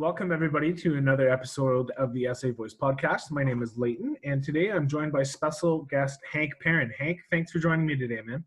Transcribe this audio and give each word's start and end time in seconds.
Welcome, 0.00 0.32
everybody, 0.32 0.72
to 0.72 0.96
another 0.96 1.28
episode 1.28 1.90
of 1.90 2.14
the 2.14 2.28
SA 2.32 2.52
Voice 2.52 2.72
podcast. 2.72 3.30
My 3.30 3.44
name 3.44 3.62
is 3.62 3.76
Leighton, 3.76 4.16
and 4.24 4.42
today 4.42 4.70
I'm 4.70 4.88
joined 4.88 5.12
by 5.12 5.22
special 5.22 5.82
guest 5.82 6.20
Hank 6.32 6.54
Perrin. 6.58 6.90
Hank, 6.98 7.20
thanks 7.30 7.52
for 7.52 7.58
joining 7.58 7.84
me 7.84 7.96
today, 7.96 8.22
man. 8.24 8.42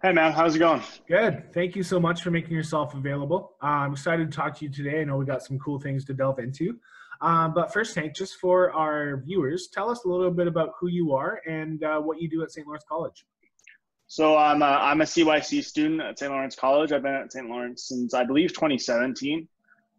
Hey, 0.00 0.14
man, 0.14 0.32
how's 0.32 0.56
it 0.56 0.60
going? 0.60 0.80
Good. 1.06 1.52
Thank 1.52 1.76
you 1.76 1.82
so 1.82 2.00
much 2.00 2.22
for 2.22 2.30
making 2.30 2.52
yourself 2.52 2.94
available. 2.94 3.56
Uh, 3.62 3.66
I'm 3.66 3.92
excited 3.92 4.32
to 4.32 4.34
talk 4.34 4.56
to 4.56 4.64
you 4.64 4.70
today. 4.70 5.02
I 5.02 5.04
know 5.04 5.18
we 5.18 5.26
got 5.26 5.42
some 5.42 5.58
cool 5.58 5.78
things 5.78 6.06
to 6.06 6.14
delve 6.14 6.38
into. 6.38 6.78
Um, 7.20 7.52
but 7.52 7.70
first, 7.70 7.94
Hank, 7.94 8.16
just 8.16 8.36
for 8.36 8.72
our 8.72 9.18
viewers, 9.26 9.68
tell 9.70 9.90
us 9.90 10.04
a 10.06 10.08
little 10.08 10.30
bit 10.30 10.46
about 10.46 10.70
who 10.80 10.88
you 10.88 11.12
are 11.12 11.42
and 11.46 11.84
uh, 11.84 12.00
what 12.00 12.22
you 12.22 12.30
do 12.30 12.42
at 12.42 12.50
St. 12.52 12.66
Lawrence 12.66 12.86
College. 12.88 13.26
So 14.06 14.38
I'm 14.38 14.62
a, 14.62 14.64
I'm 14.64 15.02
a 15.02 15.04
CYC 15.04 15.62
student 15.62 16.00
at 16.00 16.18
St. 16.18 16.32
Lawrence 16.32 16.56
College. 16.56 16.92
I've 16.92 17.02
been 17.02 17.12
at 17.12 17.30
St. 17.34 17.50
Lawrence 17.50 17.86
since 17.86 18.14
I 18.14 18.24
believe 18.24 18.54
2017. 18.54 19.46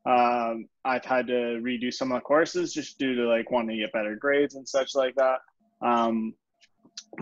Um, 0.05 0.67
I've 0.85 1.05
had 1.05 1.27
to 1.27 1.59
redo 1.62 1.94
some 1.94 2.12
of 2.12 2.17
the 2.17 2.21
courses 2.21 2.73
just 2.73 2.98
due 2.98 3.16
to 3.16 3.27
like 3.27 3.52
wanting 3.52 3.77
to 3.77 3.84
get 3.84 3.94
better 3.94 4.16
grades 4.16 4.55
and 4.55 4.67
such 4.67 4.95
like 4.95 5.16
that. 5.16 5.39
Um, 5.81 6.34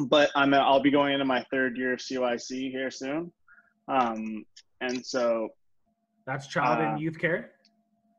but 0.08 0.30
I'm 0.36 0.54
I'll 0.54 0.82
be 0.82 0.92
going 0.92 1.14
into 1.14 1.26
my 1.26 1.44
third 1.52 1.78
year 1.78 1.94
of 1.94 2.00
CYC 2.00 2.72
here 2.72 2.92
soon. 2.92 3.32
Um, 3.88 4.46
and 4.82 5.06
so 5.06 5.50
that's 6.26 6.48
child 6.48 6.80
uh, 6.80 6.90
and 6.90 7.00
youth 7.00 7.18
care. 7.20 7.52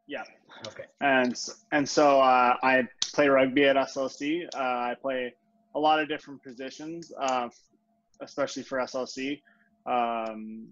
Yeah. 0.06 0.24
Okay. 0.66 0.84
And 1.00 1.38
and 1.72 1.88
so 1.88 2.20
uh, 2.20 2.56
I 2.62 2.82
play 3.14 3.28
rugby 3.28 3.66
at 3.66 3.76
SLC. 3.76 4.46
Uh, 4.54 4.58
I 4.58 4.94
play 5.00 5.34
a 5.74 5.78
lot 5.78 6.00
of 6.00 6.08
different 6.08 6.42
positions. 6.42 7.12
Uh, 7.20 7.48
especially 8.20 8.62
for 8.62 8.78
SLC. 8.78 9.40
Um, 9.86 10.68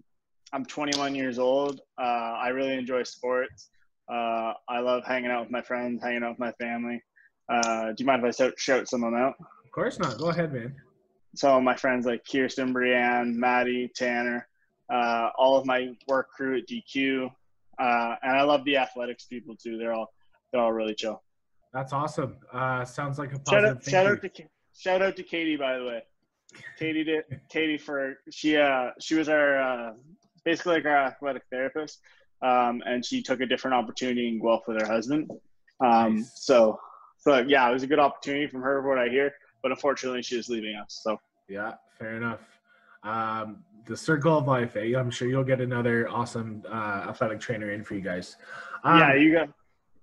I'm 0.53 0.65
21 0.65 1.15
years 1.15 1.39
old. 1.39 1.81
Uh, 1.97 2.01
I 2.01 2.49
really 2.49 2.73
enjoy 2.73 3.03
sports. 3.03 3.69
Uh, 4.09 4.53
I 4.69 4.79
love 4.79 5.03
hanging 5.05 5.31
out 5.31 5.41
with 5.41 5.51
my 5.51 5.61
friends, 5.61 6.01
hanging 6.01 6.23
out 6.23 6.31
with 6.31 6.39
my 6.39 6.51
family. 6.53 7.01
Uh, 7.49 7.87
do 7.87 7.95
you 7.99 8.05
mind 8.05 8.25
if 8.25 8.41
I 8.41 8.51
shout 8.57 8.87
some 8.87 9.03
of 9.03 9.11
them 9.11 9.19
out? 9.19 9.35
Of 9.39 9.71
course 9.71 9.99
not. 9.99 10.17
Go 10.17 10.29
ahead, 10.29 10.53
man. 10.53 10.75
So 11.35 11.59
my 11.61 11.75
friends 11.75 12.05
like 12.05 12.23
Kirsten, 12.29 12.73
Brianne, 12.73 13.33
Maddie, 13.35 13.91
Tanner, 13.95 14.47
uh, 14.91 15.29
all 15.37 15.57
of 15.57 15.65
my 15.65 15.89
work 16.07 16.29
crew 16.29 16.57
at 16.57 16.67
DQ, 16.67 17.29
uh, 17.79 18.15
and 18.23 18.37
I 18.37 18.43
love 18.43 18.63
the 18.65 18.77
athletics 18.77 19.25
people 19.25 19.55
too. 19.55 19.77
They're 19.77 19.93
all 19.93 20.11
they're 20.51 20.61
all 20.61 20.73
really 20.73 20.95
chill. 20.95 21.21
That's 21.73 21.93
awesome. 21.93 22.37
Uh, 22.51 22.85
sounds 22.85 23.19
like 23.19 23.33
a 23.33 23.39
positive. 23.39 23.83
Shout 23.83 24.05
out, 24.05 24.05
shout 24.05 24.07
out 24.07 24.35
to 24.35 24.43
shout 24.75 25.01
out 25.01 25.15
to 25.17 25.23
Katie, 25.23 25.57
by 25.57 25.77
the 25.77 25.85
way. 25.85 26.03
Katie 26.79 27.03
did 27.03 27.25
Katie 27.49 27.77
for 27.77 28.15
she 28.31 28.57
uh 28.57 28.91
she 28.99 29.15
was 29.15 29.29
our 29.29 29.61
uh, 29.61 29.93
basically 30.43 30.75
like 30.75 30.85
our 30.85 30.97
athletic 30.97 31.43
therapist, 31.51 31.99
um, 32.41 32.81
and 32.85 33.05
she 33.05 33.21
took 33.21 33.41
a 33.41 33.45
different 33.45 33.75
opportunity 33.75 34.27
in 34.27 34.39
Guelph 34.39 34.67
with 34.67 34.81
her 34.81 34.87
husband. 34.87 35.29
Um, 35.79 36.17
nice. 36.17 36.31
so 36.35 36.79
so 37.17 37.39
yeah, 37.39 37.69
it 37.69 37.73
was 37.73 37.83
a 37.83 37.87
good 37.87 37.99
opportunity 37.99 38.47
from 38.47 38.61
her, 38.61 38.87
what 38.87 38.97
I 38.97 39.09
hear. 39.09 39.33
But 39.61 39.71
unfortunately, 39.71 40.21
she 40.21 40.37
is 40.37 40.49
leaving 40.49 40.75
us. 40.75 41.01
So 41.03 41.19
yeah, 41.49 41.73
fair 41.97 42.15
enough. 42.15 42.41
Um, 43.03 43.63
the 43.85 43.97
circle 43.97 44.37
of 44.37 44.47
life. 44.47 44.75
Eh? 44.75 44.93
I'm 44.97 45.09
sure 45.09 45.27
you'll 45.27 45.43
get 45.43 45.61
another 45.61 46.09
awesome 46.09 46.63
uh, 46.69 47.05
athletic 47.09 47.39
trainer 47.39 47.71
in 47.71 47.83
for 47.83 47.95
you 47.95 48.01
guys. 48.01 48.35
Um, 48.83 48.99
yeah, 48.99 49.13
you 49.15 49.33
got. 49.33 49.49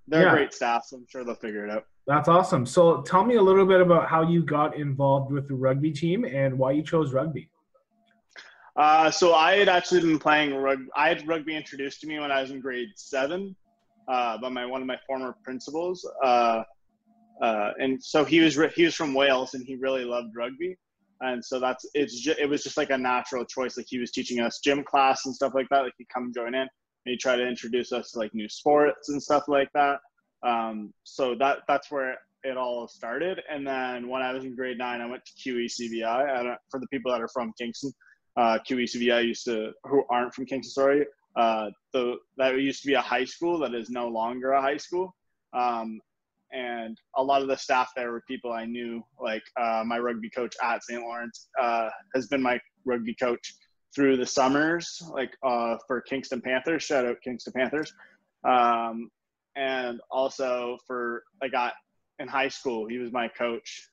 They're 0.06 0.24
yeah. 0.24 0.32
great 0.32 0.52
staff, 0.52 0.84
so 0.86 0.96
I'm 0.96 1.06
sure 1.08 1.24
they'll 1.24 1.34
figure 1.34 1.64
it 1.64 1.70
out. 1.70 1.86
That's 2.06 2.28
awesome. 2.28 2.66
So 2.66 3.00
tell 3.02 3.24
me 3.24 3.36
a 3.36 3.42
little 3.42 3.64
bit 3.64 3.80
about 3.80 4.08
how 4.08 4.28
you 4.28 4.42
got 4.42 4.76
involved 4.76 5.32
with 5.32 5.48
the 5.48 5.54
rugby 5.54 5.92
team 5.92 6.26
and 6.26 6.58
why 6.58 6.72
you 6.72 6.82
chose 6.82 7.14
rugby. 7.14 7.48
Uh, 8.76 9.10
so 9.10 9.34
I 9.34 9.56
had 9.56 9.68
actually 9.68 10.00
been 10.00 10.18
playing 10.18 10.54
rugby. 10.54 10.86
I 10.96 11.08
had 11.08 11.26
rugby 11.26 11.56
introduced 11.56 12.00
to 12.00 12.06
me 12.06 12.18
when 12.18 12.32
I 12.32 12.40
was 12.40 12.50
in 12.50 12.60
grade 12.60 12.88
seven 12.96 13.54
uh, 14.08 14.38
by 14.38 14.48
my 14.48 14.66
one 14.66 14.80
of 14.80 14.86
my 14.86 14.98
former 15.06 15.36
principals. 15.44 16.08
Uh, 16.22 16.62
uh 17.42 17.72
and 17.78 18.02
so 18.02 18.24
he 18.24 18.40
was 18.40 18.56
he 18.74 18.84
was 18.84 18.94
from 18.94 19.12
Wales 19.12 19.54
and 19.54 19.64
he 19.64 19.76
really 19.76 20.04
loved 20.04 20.34
rugby. 20.36 20.76
And 21.20 21.44
so 21.44 21.60
that's 21.60 21.86
it's 21.94 22.20
just, 22.20 22.38
it 22.38 22.48
was 22.48 22.62
just 22.62 22.76
like 22.76 22.90
a 22.90 22.98
natural 22.98 23.44
choice. 23.44 23.76
Like 23.76 23.86
he 23.88 23.98
was 23.98 24.10
teaching 24.10 24.40
us 24.40 24.60
gym 24.62 24.82
class 24.84 25.24
and 25.26 25.34
stuff 25.34 25.52
like 25.54 25.68
that. 25.70 25.82
Like 25.82 25.94
he'd 25.98 26.08
come 26.12 26.32
join 26.34 26.48
in 26.48 26.62
and 26.62 26.68
he'd 27.04 27.20
try 27.20 27.36
to 27.36 27.46
introduce 27.46 27.92
us 27.92 28.10
to 28.12 28.18
like 28.18 28.34
new 28.34 28.48
sports 28.48 29.08
and 29.08 29.22
stuff 29.22 29.44
like 29.46 29.68
that. 29.74 29.98
Um, 30.44 30.92
so 31.04 31.34
that 31.38 31.58
that's 31.68 31.90
where 31.90 32.16
it 32.42 32.56
all 32.56 32.86
started. 32.88 33.40
And 33.50 33.66
then 33.66 34.08
when 34.08 34.22
I 34.22 34.32
was 34.32 34.44
in 34.44 34.54
grade 34.54 34.78
nine, 34.78 35.00
I 35.00 35.06
went 35.06 35.22
to 35.24 35.32
QECVI. 35.50 36.56
for 36.70 36.78
the 36.78 36.86
people 36.88 37.10
that 37.12 37.20
are 37.20 37.28
from 37.28 37.52
Kingston, 37.58 37.92
uh, 38.36 38.58
QECVI 38.68 39.26
used 39.26 39.44
to 39.44 39.72
who 39.84 40.04
aren't 40.10 40.34
from 40.34 40.46
Kingston, 40.46 40.70
sorry. 40.70 41.06
Uh, 41.36 41.70
the 41.92 42.16
that 42.36 42.58
used 42.58 42.82
to 42.82 42.88
be 42.88 42.94
a 42.94 43.00
high 43.00 43.24
school 43.24 43.58
that 43.58 43.74
is 43.74 43.90
no 43.90 44.08
longer 44.08 44.52
a 44.52 44.62
high 44.62 44.76
school. 44.76 45.14
Um, 45.52 46.00
and 46.52 46.96
a 47.16 47.22
lot 47.22 47.42
of 47.42 47.48
the 47.48 47.56
staff 47.56 47.90
there 47.96 48.12
were 48.12 48.22
people 48.28 48.52
I 48.52 48.64
knew. 48.64 49.02
Like 49.20 49.42
uh, 49.60 49.82
my 49.84 49.98
rugby 49.98 50.30
coach 50.30 50.54
at 50.62 50.82
St. 50.84 51.02
Lawrence 51.02 51.48
uh, 51.60 51.88
has 52.14 52.28
been 52.28 52.42
my 52.42 52.60
rugby 52.84 53.14
coach 53.14 53.54
through 53.94 54.16
the 54.16 54.26
summers, 54.26 55.02
like 55.12 55.32
uh, 55.42 55.76
for 55.86 56.00
Kingston 56.00 56.40
Panthers. 56.40 56.82
Shout 56.82 57.06
out 57.06 57.16
Kingston 57.22 57.52
Panthers. 57.52 57.92
Um, 58.44 59.10
and 59.56 60.00
also 60.10 60.78
for 60.86 61.22
I 61.42 61.48
got 61.48 61.74
in 62.18 62.28
high 62.28 62.48
school, 62.48 62.86
he 62.88 62.98
was 62.98 63.12
my 63.12 63.28
coach. 63.28 63.88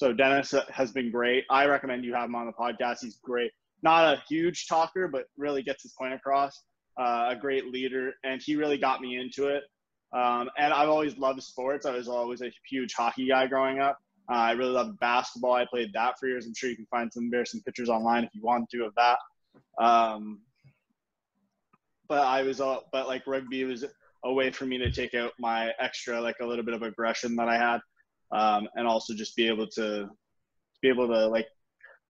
Uh, 0.00 0.06
so 0.06 0.12
Dennis 0.12 0.54
has 0.72 0.92
been 0.92 1.10
great. 1.10 1.44
I 1.50 1.66
recommend 1.66 2.04
you 2.04 2.14
have 2.14 2.28
him 2.28 2.34
on 2.34 2.46
the 2.46 2.52
podcast. 2.52 2.98
He's 3.02 3.16
great. 3.16 3.52
Not 3.82 4.14
a 4.14 4.22
huge 4.28 4.66
talker, 4.68 5.08
but 5.08 5.26
really 5.36 5.62
gets 5.62 5.82
his 5.82 5.92
point 5.92 6.14
across. 6.14 6.62
Uh, 6.98 7.28
a 7.30 7.36
great 7.36 7.66
leader, 7.66 8.12
and 8.24 8.42
he 8.42 8.56
really 8.56 8.76
got 8.76 9.00
me 9.00 9.18
into 9.18 9.48
it. 9.48 9.62
Um, 10.12 10.50
and 10.58 10.72
I've 10.72 10.88
always 10.88 11.16
loved 11.16 11.42
sports. 11.42 11.86
I 11.86 11.92
was 11.92 12.08
always 12.08 12.42
a 12.42 12.50
huge 12.68 12.94
hockey 12.94 13.28
guy 13.28 13.46
growing 13.46 13.78
up. 13.80 13.98
Uh, 14.30 14.34
I 14.34 14.52
really 14.52 14.72
loved 14.72 14.98
basketball. 15.00 15.54
I 15.54 15.64
played 15.64 15.92
that 15.94 16.18
for 16.18 16.28
years. 16.28 16.46
I'm 16.46 16.54
sure 16.54 16.68
you 16.68 16.76
can 16.76 16.86
find 16.86 17.12
some 17.12 17.24
embarrassing 17.24 17.62
pictures 17.62 17.88
online 17.88 18.24
if 18.24 18.30
you 18.34 18.42
want 18.42 18.68
to 18.70 18.84
of 18.84 18.94
that. 18.96 19.18
Um, 19.82 20.40
but 22.08 22.26
I 22.26 22.42
was 22.42 22.60
all, 22.60 22.88
but 22.92 23.06
like 23.06 23.26
rugby 23.26 23.64
was 23.64 23.84
a 24.24 24.32
way 24.32 24.50
for 24.50 24.66
me 24.66 24.78
to 24.78 24.90
take 24.90 25.14
out 25.14 25.32
my 25.38 25.72
extra 25.80 26.20
like 26.20 26.36
a 26.40 26.46
little 26.46 26.64
bit 26.64 26.74
of 26.74 26.82
aggression 26.82 27.36
that 27.36 27.48
I 27.48 27.56
had, 27.56 27.80
um, 28.32 28.68
and 28.74 28.86
also 28.86 29.14
just 29.14 29.36
be 29.36 29.46
able 29.48 29.66
to 29.66 30.08
be 30.82 30.88
able 30.88 31.08
to 31.08 31.26
like 31.26 31.46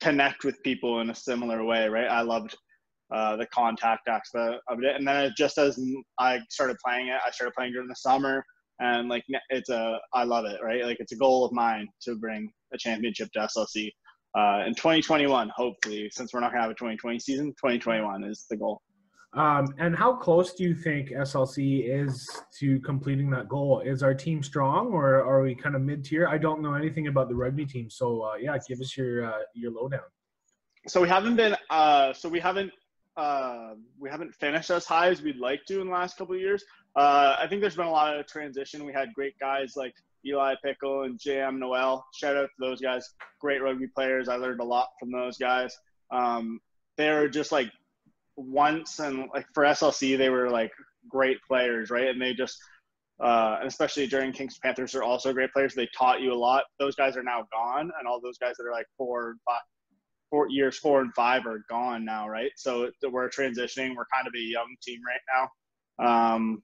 connect 0.01 0.45
with 0.45 0.63
people 0.63 1.01
in 1.01 1.11
a 1.11 1.15
similar 1.15 1.65
way. 1.65 1.89
Right. 1.89 2.07
I 2.07 2.23
loved 2.23 2.57
uh, 3.13 3.37
the 3.37 3.47
contact 3.47 4.09
aspect 4.09 4.63
of 4.69 4.83
it, 4.83 4.97
and 4.97 5.07
then 5.07 5.33
just 5.37 5.59
as 5.59 5.79
I 6.19 6.41
started 6.49 6.77
playing 6.85 7.09
it, 7.09 7.21
I 7.27 7.31
started 7.31 7.55
playing 7.55 7.73
during 7.73 7.89
the 7.89 7.97
summer, 7.97 8.45
and 8.81 9.09
like 9.09 9.25
it's 9.51 9.69
a 9.69 9.99
I 10.15 10.25
love 10.25 10.45
it. 10.45 10.61
Right. 10.63 10.85
Like 10.85 10.99
it's 11.01 11.13
a 11.13 11.17
goal 11.17 11.45
of 11.45 11.53
mine 11.53 11.89
to 12.03 12.17
bring 12.17 12.51
a 12.73 12.79
championship 12.79 13.31
to 13.33 13.41
SLC. 13.41 13.91
Uh, 14.33 14.63
in 14.65 14.75
2021, 14.75 15.51
hopefully, 15.57 16.09
since 16.13 16.33
we're 16.33 16.41
not 16.41 16.53
gonna 16.53 16.63
have 16.63 16.71
a 16.71 16.75
2020 16.75 17.19
season, 17.19 17.49
2021 17.49 18.25
is 18.25 18.47
the 18.49 18.57
goal. 18.57 18.81
Um, 19.33 19.75
and 19.79 19.95
how 19.95 20.15
close 20.15 20.55
do 20.55 20.65
you 20.65 20.75
think 20.75 21.11
SLC 21.11 21.89
is 21.89 22.29
to 22.59 22.81
completing 22.81 23.31
that 23.31 23.49
goal? 23.49 23.81
Is 23.81 24.03
our 24.03 24.13
team 24.13 24.43
strong, 24.43 24.89
or 24.89 25.23
are 25.23 25.43
we 25.43 25.55
kind 25.55 25.77
of 25.77 25.83
mid 25.83 26.05
tier? 26.05 26.27
I 26.27 26.37
don't 26.37 26.61
know 26.61 26.75
anything 26.75 27.07
about 27.07 27.29
the 27.29 27.37
rugby 27.37 27.65
team, 27.65 27.89
so 27.91 28.23
uh, 28.23 28.35
yeah, 28.35 28.59
give 28.69 28.81
us 28.81 28.97
your 28.97 29.25
uh, 29.25 29.39
your 29.55 29.71
lowdown. 29.71 30.01
So 30.89 31.01
we 31.01 31.09
haven't 31.09 31.37
been, 31.37 31.55
uh, 31.69 32.13
so 32.13 32.29
we 32.29 32.41
haven't, 32.41 32.73
uh, 33.17 33.75
we 33.99 34.09
haven't 34.09 34.35
finished 34.35 34.71
as 34.71 34.87
high 34.87 35.09
as 35.09 35.23
we'd 35.23 35.37
like 35.37 35.65
to 35.67 35.81
in 35.81 35.89
the 35.89 35.93
last 35.93 36.17
couple 36.17 36.35
of 36.35 36.41
years. 36.41 36.65
Uh, 36.97 37.37
I 37.39 37.47
think 37.47 37.61
there's 37.61 37.77
been 37.77 37.87
a 37.87 37.91
lot 37.91 38.19
of 38.19 38.27
transition. 38.27 38.85
We 38.85 38.93
had 38.93 39.13
great 39.15 39.39
guys 39.39 39.75
like 39.77 39.95
Eli 40.27 40.55
Pickle 40.65 41.03
and 41.05 41.19
JM 41.21 41.59
Noel. 41.59 42.05
Shout 42.15 42.37
out 42.37 42.47
to 42.47 42.49
those 42.59 42.81
guys, 42.81 43.15
great 43.41 43.63
rugby 43.63 43.87
players. 43.87 44.29
I 44.29 44.37
learned 44.37 44.61
a 44.61 44.65
lot 44.65 44.89
from 44.99 45.13
those 45.13 45.39
guys. 45.39 45.77
Um, 46.11 46.61
they're 46.97 47.29
just 47.29 47.53
like 47.53 47.71
once 48.41 48.99
and 48.99 49.29
like 49.35 49.47
for 49.55 49.65
SLC 49.65 50.17
they 50.17 50.31
were 50.31 50.51
like 50.51 50.73
great 51.09 51.39
players, 51.47 51.91
right? 51.91 52.09
And 52.09 52.21
they 52.21 52.35
just 52.35 52.59
uh, 53.21 53.59
and 53.59 53.69
especially 53.69 54.07
during 54.07 54.33
Kings 54.33 54.59
Panthers 54.63 54.95
are 54.95 55.03
also 55.03 55.33
great 55.33 55.53
players. 55.53 55.75
They 55.75 55.89
taught 55.97 56.23
you 56.23 56.33
a 56.33 56.35
lot. 56.35 56.65
Those 56.79 56.95
guys 56.95 57.17
are 57.17 57.23
now 57.23 57.47
gone, 57.53 57.91
and 57.99 58.09
all 58.09 58.21
those 58.21 58.39
guys 58.39 58.55
that 58.57 58.67
are 58.67 58.73
like 58.73 58.87
four, 58.97 59.37
five, 59.47 59.61
four 60.31 60.49
years, 60.49 60.79
four 60.79 61.03
and 61.03 61.13
five 61.15 61.45
are 61.47 61.63
gone 61.69 62.03
now, 62.05 62.27
right? 62.29 62.51
So 62.57 62.91
we're 63.03 63.29
transitioning. 63.29 63.95
We're 63.95 64.07
kind 64.13 64.27
of 64.27 64.33
a 64.35 64.41
young 64.41 64.75
team 64.83 65.01
right 65.07 65.49
now, 66.01 66.35
um, 66.35 66.63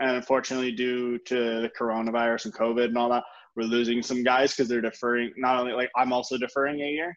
and 0.00 0.16
unfortunately, 0.16 0.72
due 0.72 1.18
to 1.18 1.60
the 1.60 1.70
coronavirus 1.78 2.46
and 2.46 2.54
COVID 2.54 2.86
and 2.86 2.98
all 2.98 3.10
that, 3.10 3.22
we're 3.54 3.62
losing 3.62 4.02
some 4.02 4.24
guys 4.24 4.52
because 4.52 4.68
they're 4.68 4.80
deferring. 4.80 5.32
Not 5.36 5.60
only 5.60 5.74
like 5.74 5.90
I'm 5.96 6.12
also 6.12 6.36
deferring 6.36 6.80
a 6.80 6.90
year, 6.90 7.16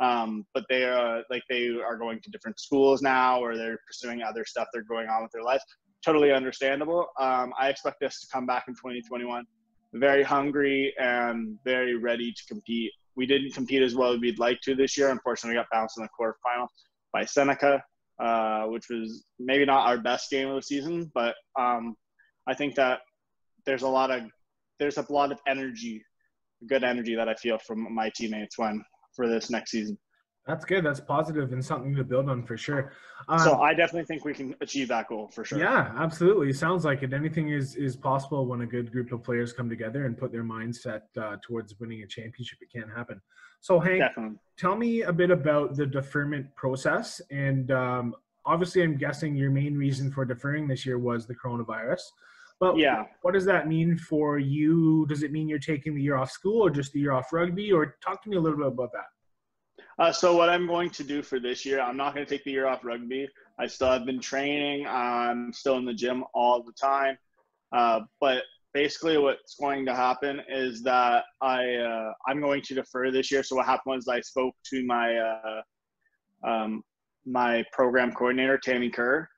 um, 0.00 0.44
but 0.54 0.64
they 0.68 0.84
are 0.84 1.22
like 1.30 1.42
they 1.48 1.68
are 1.68 1.96
going 1.96 2.20
to 2.20 2.30
different 2.30 2.58
schools 2.60 3.02
now 3.02 3.40
or 3.40 3.56
they're 3.56 3.78
pursuing 3.86 4.22
other 4.22 4.44
stuff 4.44 4.68
they're 4.72 4.82
going 4.82 5.08
on 5.08 5.22
with 5.22 5.32
their 5.32 5.42
life. 5.42 5.62
Totally 6.04 6.32
understandable. 6.32 7.06
Um, 7.18 7.52
i 7.58 7.68
expect 7.68 8.02
us 8.02 8.20
to 8.20 8.26
come 8.32 8.46
back 8.46 8.64
in 8.68 8.74
2021 8.74 9.44
very 9.94 10.22
hungry 10.22 10.92
and 10.98 11.58
very 11.64 11.96
ready 11.96 12.30
to 12.30 12.42
compete. 12.46 12.92
We 13.14 13.24
didn't 13.24 13.52
compete 13.52 13.82
as 13.82 13.94
well 13.94 14.12
as 14.12 14.20
we'd 14.20 14.38
like 14.38 14.60
to 14.62 14.74
this 14.74 14.98
year. 14.98 15.08
Unfortunately 15.10 15.56
we 15.56 15.62
got 15.62 15.68
bounced 15.72 15.96
in 15.96 16.04
the 16.04 16.10
quarterfinal 16.18 16.66
by 17.12 17.24
seneca 17.24 17.82
uh, 18.18 18.64
which 18.64 18.86
was 18.90 19.24
maybe 19.38 19.64
not 19.64 19.86
our 19.86 19.98
best 19.98 20.30
game 20.30 20.48
of 20.48 20.56
the 20.56 20.62
season 20.62 21.10
but 21.14 21.34
um, 21.58 21.94
I 22.46 22.54
think 22.54 22.74
that 22.76 23.00
there's 23.64 23.82
a 23.82 23.88
lot 23.88 24.10
of 24.10 24.22
there's 24.78 24.98
a 24.98 25.12
lot 25.12 25.32
of 25.32 25.40
energy, 25.46 26.02
good 26.66 26.84
energy 26.84 27.14
that 27.14 27.28
I 27.28 27.34
feel 27.34 27.58
from 27.58 27.94
my 27.94 28.10
teammates 28.14 28.58
when 28.58 28.82
for 29.16 29.26
this 29.28 29.50
next 29.50 29.70
season. 29.72 29.98
That's 30.46 30.64
good. 30.64 30.84
That's 30.84 31.00
positive 31.00 31.52
and 31.52 31.64
something 31.64 31.96
to 31.96 32.04
build 32.04 32.30
on 32.30 32.44
for 32.44 32.56
sure. 32.56 32.92
Um, 33.28 33.40
so 33.40 33.60
I 33.60 33.74
definitely 33.74 34.04
think 34.04 34.24
we 34.24 34.32
can 34.32 34.54
achieve 34.60 34.86
that 34.88 35.08
goal 35.08 35.26
for 35.26 35.44
sure. 35.44 35.58
Yeah, 35.58 35.92
absolutely. 35.96 36.52
Sounds 36.52 36.84
like 36.84 37.02
it. 37.02 37.12
Anything 37.12 37.48
is 37.48 37.74
is 37.74 37.96
possible 37.96 38.46
when 38.46 38.60
a 38.60 38.66
good 38.66 38.92
group 38.92 39.10
of 39.10 39.24
players 39.24 39.52
come 39.52 39.68
together 39.68 40.06
and 40.06 40.16
put 40.16 40.30
their 40.30 40.44
mindset 40.44 41.02
uh, 41.20 41.36
towards 41.42 41.74
winning 41.80 42.02
a 42.02 42.06
championship. 42.06 42.58
It 42.62 42.70
can 42.70 42.88
happen. 42.88 43.20
So 43.60 43.80
Hank, 43.80 43.98
definitely. 43.98 44.38
tell 44.56 44.76
me 44.76 45.02
a 45.02 45.12
bit 45.12 45.32
about 45.32 45.74
the 45.74 45.86
deferment 45.86 46.54
process. 46.54 47.20
And 47.32 47.72
um, 47.72 48.14
obviously, 48.44 48.84
I'm 48.84 48.96
guessing 48.96 49.34
your 49.34 49.50
main 49.50 49.76
reason 49.76 50.12
for 50.12 50.24
deferring 50.24 50.68
this 50.68 50.86
year 50.86 50.98
was 50.98 51.26
the 51.26 51.34
coronavirus. 51.34 52.02
But 52.58 52.78
yeah, 52.78 53.04
what 53.22 53.34
does 53.34 53.44
that 53.44 53.68
mean 53.68 53.98
for 53.98 54.38
you? 54.38 55.06
Does 55.08 55.22
it 55.22 55.32
mean 55.32 55.48
you're 55.48 55.58
taking 55.58 55.94
the 55.94 56.02
year 56.02 56.16
off 56.16 56.30
school 56.30 56.64
or 56.64 56.70
just 56.70 56.92
the 56.92 57.00
year 57.00 57.12
off 57.12 57.32
rugby? 57.32 57.70
Or 57.70 57.96
talk 58.02 58.22
to 58.22 58.30
me 58.30 58.36
a 58.36 58.40
little 58.40 58.58
bit 58.58 58.68
about 58.68 58.92
that. 58.92 59.04
Uh, 59.98 60.12
so 60.12 60.36
what 60.36 60.48
I'm 60.48 60.66
going 60.66 60.90
to 60.90 61.04
do 61.04 61.22
for 61.22 61.38
this 61.38 61.64
year, 61.64 61.80
I'm 61.80 61.96
not 61.96 62.14
going 62.14 62.26
to 62.26 62.30
take 62.30 62.44
the 62.44 62.50
year 62.50 62.66
off 62.66 62.84
rugby. 62.84 63.28
I 63.58 63.66
still 63.66 63.90
have 63.90 64.04
been 64.04 64.20
training. 64.20 64.86
I'm 64.86 65.52
still 65.52 65.76
in 65.78 65.84
the 65.84 65.94
gym 65.94 66.24
all 66.34 66.62
the 66.62 66.72
time. 66.72 67.16
Uh, 67.72 68.00
but 68.20 68.42
basically, 68.74 69.16
what's 69.16 69.54
going 69.54 69.86
to 69.86 69.94
happen 69.94 70.40
is 70.48 70.82
that 70.82 71.24
I 71.40 71.76
uh, 71.76 72.12
I'm 72.26 72.40
going 72.40 72.62
to 72.62 72.74
defer 72.74 73.10
this 73.10 73.30
year. 73.30 73.42
So 73.42 73.56
what 73.56 73.66
happened 73.66 73.96
was 73.96 74.08
I 74.08 74.20
spoke 74.20 74.54
to 74.70 74.84
my 74.84 75.16
uh, 75.16 75.62
um, 76.46 76.82
my 77.24 77.64
program 77.72 78.12
coordinator 78.12 78.58
Tammy 78.58 78.90
Kerr, 78.90 79.28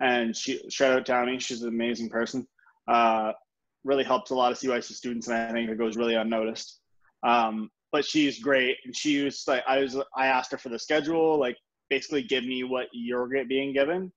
and 0.00 0.36
she 0.36 0.60
shout 0.70 0.92
out 0.92 1.06
Tammy. 1.06 1.38
She's 1.38 1.62
an 1.62 1.68
amazing 1.68 2.08
person. 2.08 2.46
Uh, 2.88 3.32
really 3.84 4.04
helps 4.04 4.30
a 4.30 4.34
lot 4.34 4.52
of 4.52 4.58
CYC 4.58 4.92
students, 4.92 5.28
and 5.28 5.36
I 5.36 5.52
think 5.52 5.70
it 5.70 5.78
goes 5.78 5.96
really 5.96 6.14
unnoticed. 6.14 6.80
Um, 7.22 7.70
but 7.90 8.04
she's 8.04 8.38
great. 8.38 8.76
And 8.84 8.96
she 8.96 9.22
was 9.22 9.44
like, 9.46 9.62
I 9.68 9.78
was, 9.78 9.96
I 10.16 10.26
asked 10.26 10.50
her 10.52 10.58
for 10.58 10.70
the 10.70 10.78
schedule, 10.78 11.38
like 11.38 11.56
basically 11.90 12.22
give 12.22 12.44
me 12.44 12.64
what 12.64 12.86
you're 12.92 13.28
being 13.44 13.72
given, 13.72 14.10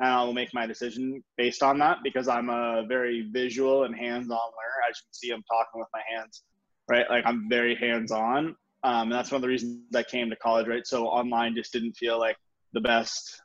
and 0.00 0.08
I'll 0.08 0.32
make 0.32 0.52
my 0.52 0.66
decision 0.66 1.24
based 1.36 1.62
on 1.62 1.78
that 1.78 1.98
because 2.04 2.28
I'm 2.28 2.50
a 2.50 2.84
very 2.86 3.28
visual 3.32 3.84
and 3.84 3.96
hands-on 3.96 4.36
learner. 4.36 4.90
As 4.90 4.98
you 4.98 5.06
can 5.06 5.14
see, 5.14 5.30
I'm 5.30 5.42
talking 5.44 5.80
with 5.80 5.88
my 5.94 6.02
hands, 6.14 6.42
right? 6.88 7.08
Like 7.08 7.24
I'm 7.26 7.48
very 7.48 7.74
hands-on. 7.74 8.54
Um, 8.84 9.02
and 9.04 9.12
that's 9.12 9.32
one 9.32 9.36
of 9.36 9.42
the 9.42 9.48
reasons 9.48 9.80
I 9.94 10.02
came 10.02 10.28
to 10.30 10.36
college, 10.36 10.68
right? 10.68 10.86
So 10.86 11.06
online 11.06 11.54
just 11.54 11.72
didn't 11.72 11.94
feel 11.94 12.18
like 12.20 12.36
the 12.74 12.80
best, 12.80 13.42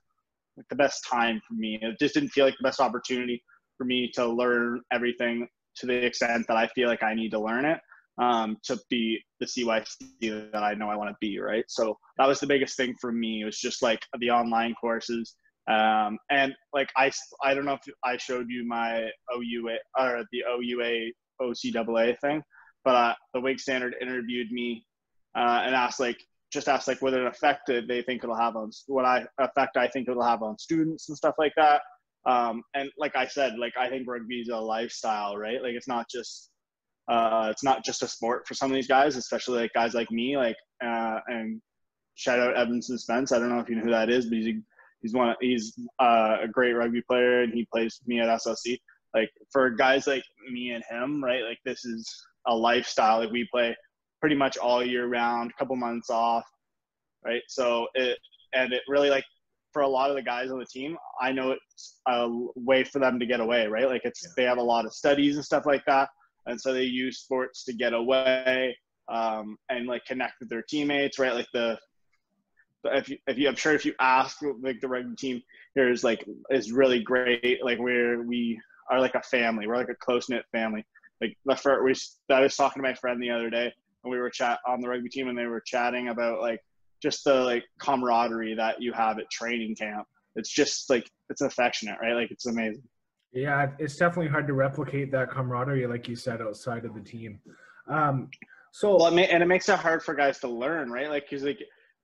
like 0.58 0.68
the 0.70 0.76
best 0.76 1.06
time 1.10 1.42
for 1.48 1.54
me. 1.54 1.80
It 1.82 2.00
just 2.00 2.14
didn't 2.14 2.30
feel 2.30 2.46
like 2.46 2.58
the 2.58 2.68
best 2.68 2.80
opportunity 2.80 3.44
for 3.78 3.86
me 3.86 4.12
to 4.16 4.28
learn 4.28 4.82
everything 4.92 5.48
to 5.78 5.86
the 5.86 6.06
extent 6.06 6.46
that 6.48 6.58
I 6.58 6.68
feel 6.68 6.88
like 6.88 7.04
I 7.04 7.14
need 7.14 7.32
to 7.32 7.40
learn 7.40 7.66
it 7.66 7.80
um, 8.18 8.58
to 8.64 8.80
be 8.90 9.20
the 9.40 9.46
CYC 9.46 10.52
that 10.52 10.64
I 10.64 10.74
know 10.74 10.90
I 10.90 10.96
want 10.96 11.10
to 11.10 11.16
be, 11.20 11.40
right? 11.40 11.66
So 11.68 11.98
that 12.18 12.28
was 12.28 12.40
the 12.40 12.48
biggest 12.48 12.78
thing 12.78 12.96
for 13.00 13.12
me. 13.12 13.42
It 13.42 13.46
was 13.46 13.58
just 13.58 13.82
like 13.82 14.02
the 14.20 14.30
online 14.30 14.76
courses. 14.80 15.36
Um, 15.68 16.18
and 16.30 16.54
like 16.74 16.90
I, 16.98 17.12
I 17.44 17.54
don't 17.54 17.66
know 17.66 17.74
if 17.74 17.94
I 18.04 18.18
showed 18.18 18.48
you 18.50 18.68
my 18.68 19.10
OUA 19.34 19.78
or 19.98 20.24
the 20.32 20.44
OUA 20.50 21.12
OCAA 21.42 22.20
thing, 22.20 22.44
but 22.84 22.96
uh, 22.96 23.14
the 23.34 23.42
Whig 23.42 23.60
Standard 23.60 23.96
interviewed 24.02 24.52
me 24.52 24.86
uh, 25.36 25.62
and 25.64 25.76
asked 25.76 26.00
like 26.00 26.18
just 26.52 26.68
asked 26.68 26.88
like 26.88 27.02
what 27.02 27.14
an 27.14 27.28
effect 27.28 27.68
they 27.68 28.02
think 28.02 28.24
it'll 28.24 28.36
have 28.36 28.56
on 28.56 28.72
what 28.88 29.06
I 29.06 29.26
effect 29.40 29.78
I 29.78 29.88
think 29.88 30.10
it'll 30.10 30.24
have 30.24 30.44
on 30.44 30.58
students 30.58 31.10
and 31.10 31.18
stuff 31.18 31.36
like 31.38 31.54
that. 31.58 31.82
Um, 32.26 32.62
and 32.76 32.90
like 32.98 33.16
I 33.16 33.26
said, 33.28 33.58
like 33.58 33.74
I 33.80 33.90
think 33.90 34.08
rugby 34.08 34.42
is 34.42 34.50
a 34.50 34.58
lifestyle, 34.58 35.38
right? 35.38 35.62
Like 35.62 35.74
it's 35.74 35.88
not 35.88 36.08
just 36.10 36.50
uh, 37.10 37.48
it's 37.52 37.64
not 37.64 37.84
just 37.84 38.04
a 38.04 38.08
sport 38.08 38.48
for 38.48 38.54
some 38.54 38.70
of 38.70 38.76
these 38.76 38.88
guys, 38.88 39.16
especially 39.16 39.62
like 39.62 39.74
guys 39.74 39.94
like 39.94 40.12
me, 40.12 40.38
like 40.38 40.58
uh, 40.84 41.20
and 41.28 41.62
shout 42.16 42.40
out 42.40 42.58
Evanson 42.58 42.98
Spence. 42.98 43.32
I 43.32 43.40
don't 43.40 43.50
know 43.50 43.60
if 43.60 43.70
you 43.70 43.76
know 43.76 43.84
who 43.84 43.92
that 43.92 44.10
is, 44.10 44.26
but 44.26 44.38
he's 44.38 44.48
a, 44.48 44.60
he's 45.02 45.14
one 45.14 45.36
he's 45.42 45.74
uh, 46.00 46.38
a 46.44 46.48
great 46.48 46.74
rugby 46.74 47.02
player 47.02 47.42
and 47.42 47.54
he 47.54 47.68
plays 47.74 48.00
me 48.06 48.20
at 48.20 48.28
SLC. 48.28 48.78
Like 49.14 49.30
for 49.52 49.70
guys 49.70 50.08
like 50.08 50.24
me 50.52 50.72
and 50.72 50.84
him, 50.90 51.24
right? 51.24 51.44
Like 51.44 51.60
this 51.66 51.86
is 51.86 52.08
a 52.48 52.56
lifestyle. 52.56 53.20
Like 53.20 53.32
we 53.32 53.48
play 53.52 53.76
pretty 54.22 54.36
much 54.36 54.58
all 54.58 54.86
year 54.86 55.08
round, 55.08 55.52
a 55.52 55.60
couple 55.60 55.76
months 55.76 56.10
off, 56.10 56.46
right? 57.26 57.42
So 57.48 57.88
it 57.96 58.18
and 58.54 58.72
it 58.72 58.84
really 58.88 59.10
like 59.10 59.26
for 59.74 59.82
a 59.82 59.88
lot 59.88 60.10
of 60.10 60.16
the 60.16 60.22
guys 60.22 60.52
on 60.52 60.60
the 60.60 60.66
team, 60.66 60.98
I 61.20 61.32
know 61.32 61.52
it's 61.52 62.00
a 62.08 62.28
way 62.56 62.84
for 62.84 63.00
them 63.00 63.20
to 63.20 63.26
get 63.26 63.40
away, 63.40 63.68
right? 63.68 63.88
Like 63.88 64.02
it's 64.04 64.24
yeah. 64.24 64.32
they 64.38 64.44
have 64.44 64.58
a 64.58 64.64
lot 64.64 64.86
of 64.86 64.94
studies 64.94 65.36
and 65.36 65.46
stuff 65.46 65.66
like 65.66 65.84
that 65.86 66.10
and 66.46 66.60
so 66.60 66.74
they 66.74 66.84
use 66.84 67.20
sports 67.20 67.64
to 67.66 67.74
get 67.74 67.94
away 67.94 68.76
um, 69.10 69.58
and 69.70 69.88
like 69.88 70.06
connect 70.06 70.40
with 70.40 70.50
their 70.50 70.62
teammates, 70.62 71.20
right? 71.20 71.34
Like 71.34 71.48
the 71.54 71.78
if 72.84 73.10
you, 73.10 73.18
if 73.28 73.38
you, 73.38 73.48
I'm 73.48 73.56
sure 73.56 73.74
if 73.74 73.86
you 73.86 73.94
ask 74.00 74.38
like 74.62 74.82
the 74.82 74.88
rugby 74.88 75.16
team 75.16 75.42
here 75.76 75.92
is 75.92 76.04
like 76.04 76.26
is 76.50 76.72
really 76.72 77.02
great. 77.02 77.60
Like 77.64 77.78
we're 77.80 78.24
we 78.24 78.60
are 78.90 79.00
like 79.00 79.16
a 79.16 79.22
family. 79.22 79.68
We're 79.68 79.78
like 79.78 79.90
a 79.90 79.96
close 79.96 80.30
knit 80.30 80.46
family. 80.52 80.86
Like 81.20 81.38
the 81.46 81.56
first, 81.56 82.20
we 82.30 82.36
I 82.36 82.42
was 82.42 82.56
talking 82.56 82.82
to 82.82 82.88
my 82.88 82.96
friend 82.96 83.22
the 83.22 83.30
other 83.30 83.50
day, 83.50 83.72
and 84.04 84.12
we 84.12 84.18
were 84.18 84.30
chat 84.30 84.60
on 84.68 84.82
the 84.82 84.88
rugby 84.88 85.10
team, 85.10 85.28
and 85.28 85.38
they 85.38 85.46
were 85.46 85.62
chatting 85.62 86.10
about 86.10 86.42
like 86.42 86.62
just 87.02 87.24
the 87.24 87.34
like 87.34 87.64
camaraderie 87.80 88.56
that 88.56 88.82
you 88.82 88.94
have 88.94 89.20
at 89.20 89.30
training 89.30 89.76
camp. 89.76 90.08
It's 90.36 90.50
just 90.50 90.90
like 90.90 91.10
it's 91.30 91.42
affectionate, 91.42 91.98
right? 92.02 92.14
Like 92.14 92.32
it's 92.32 92.46
amazing. 92.46 92.84
Yeah, 93.34 93.72
it's 93.80 93.96
definitely 93.96 94.30
hard 94.30 94.48
to 94.48 94.54
replicate 94.54 95.12
that 95.12 95.32
camaraderie, 95.32 95.88
like 95.88 96.08
you 96.08 96.16
said, 96.16 96.42
outside 96.42 96.84
of 96.84 96.94
the 96.94 97.02
team. 97.02 97.40
Um, 97.88 98.30
so, 98.72 98.98
well, 98.98 99.08
it 99.08 99.14
may, 99.14 99.28
and 99.28 99.42
it 99.42 99.46
makes 99.46 99.70
it 99.70 99.80
hard 99.80 100.04
for 100.04 100.14
guys 100.14 100.40
to 100.40 100.48
learn, 100.48 100.92
right? 100.92 101.10
Like, 101.10 101.30
because 101.30 101.44
like, 101.44 101.60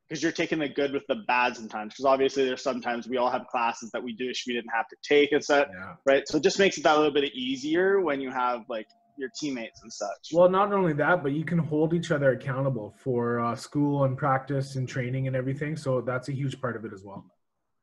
because 0.07 0.23
you're 0.23 0.31
taking 0.31 0.59
the 0.59 0.69
good 0.69 0.93
with 0.93 1.03
the 1.07 1.23
bad 1.27 1.55
sometimes. 1.55 1.93
Because 1.93 2.05
obviously, 2.05 2.45
there's 2.45 2.61
sometimes 2.63 3.07
we 3.09 3.17
all 3.17 3.29
have 3.29 3.45
classes 3.47 3.91
that 3.91 4.01
we 4.01 4.15
wish 4.17 4.45
we 4.47 4.53
didn't 4.53 4.71
have 4.73 4.87
to 4.87 4.95
take 5.03 5.33
and 5.33 5.43
stuff, 5.43 5.67
yeah. 5.69 5.95
right? 6.05 6.25
So 6.27 6.37
it 6.37 6.43
just 6.43 6.59
makes 6.59 6.77
it 6.77 6.83
that 6.83 6.95
little 6.97 7.11
bit 7.11 7.33
easier 7.35 7.99
when 8.01 8.21
you 8.21 8.31
have 8.31 8.61
like 8.69 8.87
your 9.17 9.29
teammates 9.39 9.81
and 9.81 9.91
such. 9.91 10.29
Well, 10.33 10.49
not 10.49 10.73
only 10.73 10.93
that, 10.93 11.23
but 11.23 11.33
you 11.33 11.43
can 11.43 11.57
hold 11.57 11.93
each 11.93 12.11
other 12.11 12.31
accountable 12.31 12.95
for 13.03 13.39
uh, 13.39 13.55
school 13.55 14.03
and 14.03 14.17
practice 14.17 14.75
and 14.75 14.87
training 14.87 15.27
and 15.27 15.35
everything. 15.35 15.75
So 15.75 16.01
that's 16.01 16.29
a 16.29 16.33
huge 16.33 16.59
part 16.61 16.75
of 16.75 16.85
it 16.85 16.93
as 16.93 17.03
well. 17.03 17.25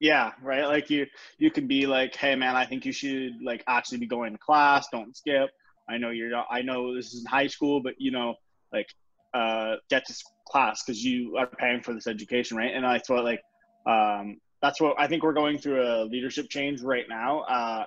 Yeah, 0.00 0.32
right. 0.42 0.66
Like 0.66 0.90
you, 0.90 1.06
you 1.38 1.50
can 1.50 1.66
be 1.66 1.86
like, 1.86 2.14
"Hey, 2.14 2.34
man, 2.34 2.56
I 2.56 2.66
think 2.66 2.84
you 2.84 2.92
should 2.92 3.32
like 3.42 3.64
actually 3.66 3.98
be 3.98 4.06
going 4.06 4.32
to 4.32 4.38
class. 4.38 4.86
Don't 4.92 5.16
skip. 5.16 5.50
I 5.88 5.98
know 5.98 6.10
you're. 6.10 6.30
I 6.50 6.62
know 6.62 6.94
this 6.94 7.14
is 7.14 7.20
in 7.20 7.26
high 7.26 7.46
school, 7.46 7.80
but 7.80 7.94
you 7.98 8.10
know, 8.10 8.34
like, 8.72 8.88
uh, 9.32 9.76
get 9.90 10.04
to 10.06 10.14
class 10.46 10.82
because 10.84 11.02
you 11.02 11.36
are 11.36 11.46
paying 11.46 11.80
for 11.80 11.94
this 11.94 12.06
education, 12.06 12.56
right?" 12.56 12.72
And 12.74 12.84
I 12.86 12.98
thought 12.98 13.24
like, 13.24 13.40
um, 13.86 14.38
that's 14.60 14.80
what 14.80 14.94
I 14.98 15.06
think 15.06 15.22
we're 15.22 15.32
going 15.32 15.58
through 15.58 15.82
a 15.82 16.04
leadership 16.04 16.48
change 16.50 16.82
right 16.82 17.06
now, 17.08 17.40
uh, 17.40 17.86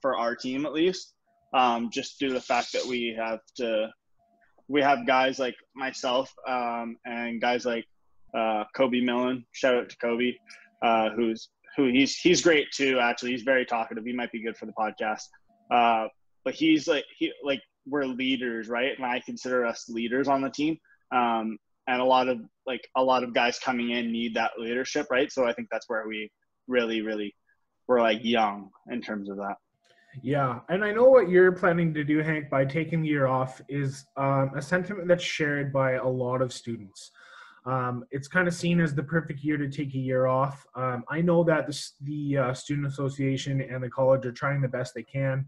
for 0.00 0.16
our 0.16 0.34
team 0.34 0.66
at 0.66 0.72
least. 0.72 1.13
Um, 1.54 1.90
just 1.90 2.18
due 2.18 2.28
to 2.28 2.34
the 2.34 2.40
fact 2.40 2.72
that 2.72 2.84
we 2.84 3.16
have 3.18 3.40
to, 3.56 3.88
we 4.68 4.82
have 4.82 5.06
guys 5.06 5.38
like 5.38 5.54
myself 5.76 6.32
um, 6.48 6.96
and 7.04 7.40
guys 7.40 7.64
like 7.64 7.84
uh, 8.36 8.64
Kobe 8.76 9.00
Millen. 9.00 9.46
Shout 9.52 9.76
out 9.76 9.88
to 9.88 9.96
Kobe 9.98 10.32
uh, 10.84 11.10
who's 11.10 11.48
who 11.76 11.88
he's 11.88 12.16
he's 12.16 12.42
great 12.42 12.70
too. 12.72 12.98
Actually, 13.00 13.32
he's 13.32 13.42
very 13.42 13.64
talkative. 13.64 14.04
He 14.04 14.12
might 14.12 14.30
be 14.30 14.42
good 14.42 14.56
for 14.56 14.66
the 14.66 14.72
podcast. 14.72 15.22
Uh, 15.70 16.08
but 16.44 16.54
he's 16.54 16.86
like 16.86 17.04
he 17.16 17.32
like 17.42 17.60
we're 17.86 18.04
leaders, 18.04 18.68
right? 18.68 18.92
And 18.96 19.04
I 19.04 19.20
consider 19.24 19.64
us 19.64 19.88
leaders 19.88 20.28
on 20.28 20.42
the 20.42 20.50
team. 20.50 20.76
Um, 21.12 21.58
and 21.86 22.00
a 22.00 22.04
lot 22.04 22.28
of 22.28 22.40
like 22.66 22.86
a 22.96 23.02
lot 23.02 23.24
of 23.24 23.34
guys 23.34 23.58
coming 23.58 23.90
in 23.90 24.12
need 24.12 24.34
that 24.34 24.52
leadership, 24.58 25.06
right? 25.10 25.30
So 25.32 25.46
I 25.46 25.52
think 25.52 25.68
that's 25.70 25.88
where 25.88 26.06
we 26.06 26.30
really, 26.68 27.02
really 27.02 27.34
we're 27.88 28.00
like 28.00 28.20
young 28.22 28.70
in 28.90 29.00
terms 29.00 29.28
of 29.28 29.36
that. 29.36 29.56
Yeah, 30.22 30.60
and 30.68 30.84
I 30.84 30.92
know 30.92 31.04
what 31.04 31.28
you're 31.28 31.52
planning 31.52 31.92
to 31.94 32.04
do, 32.04 32.18
Hank, 32.18 32.48
by 32.48 32.64
taking 32.64 33.02
the 33.02 33.08
year 33.08 33.26
off 33.26 33.60
is 33.68 34.04
um, 34.16 34.52
a 34.56 34.62
sentiment 34.62 35.08
that's 35.08 35.24
shared 35.24 35.72
by 35.72 35.92
a 35.92 36.06
lot 36.06 36.40
of 36.40 36.52
students. 36.52 37.10
Um, 37.66 38.04
it's 38.10 38.28
kind 38.28 38.46
of 38.46 38.54
seen 38.54 38.80
as 38.80 38.94
the 38.94 39.02
perfect 39.02 39.40
year 39.40 39.56
to 39.56 39.68
take 39.68 39.94
a 39.94 39.98
year 39.98 40.26
off. 40.26 40.66
Um, 40.74 41.04
I 41.08 41.20
know 41.22 41.42
that 41.44 41.66
the, 41.66 41.88
the 42.02 42.38
uh, 42.38 42.54
Student 42.54 42.86
Association 42.86 43.60
and 43.62 43.82
the 43.82 43.88
college 43.88 44.26
are 44.26 44.32
trying 44.32 44.60
the 44.60 44.68
best 44.68 44.94
they 44.94 45.02
can, 45.02 45.46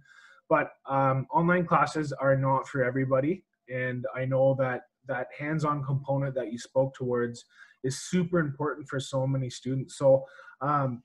but 0.49 0.73
um, 0.89 1.27
online 1.33 1.67
classes 1.67 2.13
are 2.13 2.37
not 2.37 2.67
for 2.69 2.83
everybody. 2.83 3.45
And 3.69 4.07
I 4.15 4.25
know 4.25 4.57
that 4.59 4.83
that 5.07 5.29
hands-on 5.39 5.85
component 5.85 6.35
that 6.35 6.51
you 6.51 6.59
spoke 6.59 6.95
towards 6.95 7.45
is 7.85 8.01
super 8.01 8.41
important 8.41 8.89
for 8.89 8.99
so 8.99 9.27
many 9.27 9.51
students. 9.51 9.97
So, 9.97 10.25
um, 10.61 11.03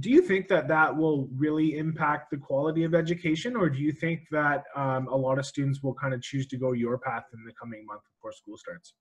do 0.00 0.10
you 0.10 0.20
think 0.20 0.48
that 0.48 0.68
that 0.68 0.96
will 0.96 1.28
really 1.36 1.78
impact 1.78 2.30
the 2.30 2.36
quality 2.36 2.84
of 2.84 2.94
education, 2.94 3.56
or 3.56 3.70
do 3.70 3.78
you 3.78 3.92
think 3.92 4.20
that 4.30 4.64
um, 4.74 5.06
a 5.08 5.16
lot 5.16 5.38
of 5.38 5.46
students 5.46 5.82
will 5.82 5.94
kind 5.94 6.12
of 6.12 6.22
choose 6.22 6.46
to 6.48 6.56
go 6.56 6.72
your 6.72 6.98
path 6.98 7.24
in 7.32 7.44
the 7.44 7.52
coming 7.60 7.84
month 7.86 8.02
before 8.16 8.32
school 8.32 8.56
starts? 8.56 8.94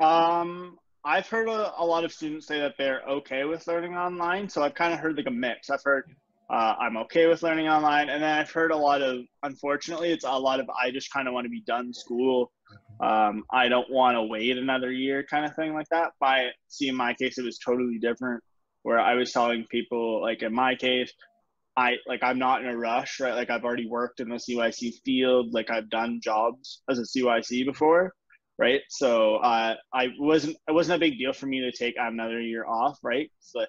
Um, 0.00 0.78
I've 1.04 1.28
heard 1.28 1.48
a, 1.48 1.72
a, 1.78 1.84
lot 1.84 2.04
of 2.04 2.12
students 2.12 2.46
say 2.46 2.60
that 2.60 2.74
they're 2.78 3.02
okay 3.08 3.44
with 3.44 3.66
learning 3.66 3.94
online. 3.94 4.48
So 4.48 4.62
I've 4.62 4.74
kind 4.74 4.92
of 4.92 5.00
heard 5.00 5.16
like 5.16 5.26
a 5.26 5.30
mix. 5.30 5.70
I've 5.70 5.82
heard 5.84 6.04
uh, 6.50 6.74
I'm 6.78 6.96
okay 6.98 7.26
with 7.26 7.42
learning 7.42 7.68
online. 7.68 8.08
And 8.08 8.22
then 8.22 8.30
I've 8.30 8.50
heard 8.50 8.70
a 8.70 8.76
lot 8.76 9.02
of, 9.02 9.18
unfortunately, 9.42 10.12
it's 10.12 10.24
a 10.24 10.30
lot 10.30 10.60
of 10.60 10.68
I 10.70 10.90
just 10.90 11.12
kind 11.12 11.28
of 11.28 11.34
want 11.34 11.44
to 11.44 11.50
be 11.50 11.62
done 11.66 11.92
school. 11.92 12.52
Um, 13.00 13.44
I 13.52 13.68
don't 13.68 13.90
want 13.90 14.16
to 14.16 14.22
wait 14.22 14.56
another 14.56 14.90
year, 14.90 15.22
kind 15.22 15.44
of 15.44 15.54
thing 15.54 15.74
like 15.74 15.88
that. 15.90 16.12
By 16.20 16.48
see, 16.68 16.88
in 16.88 16.96
my 16.96 17.14
case, 17.14 17.38
it 17.38 17.44
was 17.44 17.58
totally 17.58 17.98
different. 17.98 18.42
Where 18.82 19.00
I 19.00 19.14
was 19.14 19.32
telling 19.32 19.66
people, 19.70 20.22
like 20.22 20.42
in 20.42 20.54
my 20.54 20.74
case, 20.74 21.12
I 21.76 21.96
like 22.06 22.22
I'm 22.22 22.38
not 22.38 22.62
in 22.62 22.68
a 22.68 22.76
rush, 22.76 23.20
right? 23.20 23.34
Like 23.34 23.50
I've 23.50 23.64
already 23.64 23.86
worked 23.86 24.20
in 24.20 24.28
the 24.28 24.36
CYC 24.36 24.94
field, 25.04 25.52
like 25.52 25.70
I've 25.70 25.90
done 25.90 26.20
jobs 26.22 26.82
as 26.88 26.98
a 26.98 27.02
CYC 27.02 27.64
before, 27.64 28.14
right? 28.58 28.80
So 28.88 29.36
uh, 29.36 29.74
I 29.92 30.08
wasn't 30.18 30.56
it 30.68 30.72
wasn't 30.72 30.96
a 30.96 31.00
big 31.00 31.18
deal 31.18 31.32
for 31.32 31.46
me 31.46 31.60
to 31.60 31.72
take 31.72 31.94
another 31.98 32.40
year 32.40 32.66
off, 32.66 32.98
right? 33.02 33.30
So 33.40 33.64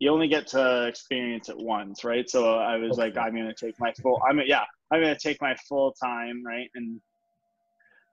you 0.00 0.10
only 0.10 0.28
get 0.28 0.48
to 0.48 0.86
experience 0.86 1.48
it 1.48 1.56
once, 1.56 2.04
right? 2.04 2.28
So 2.28 2.56
I 2.56 2.76
was 2.76 2.98
like, 2.98 3.16
I'm 3.16 3.34
gonna 3.34 3.54
take 3.54 3.78
my 3.78 3.92
full. 4.02 4.20
I'm 4.28 4.40
yeah, 4.46 4.64
I'm 4.90 5.00
gonna 5.00 5.18
take 5.18 5.40
my 5.40 5.54
full 5.68 5.92
time, 5.92 6.44
right, 6.44 6.68
and 6.74 7.00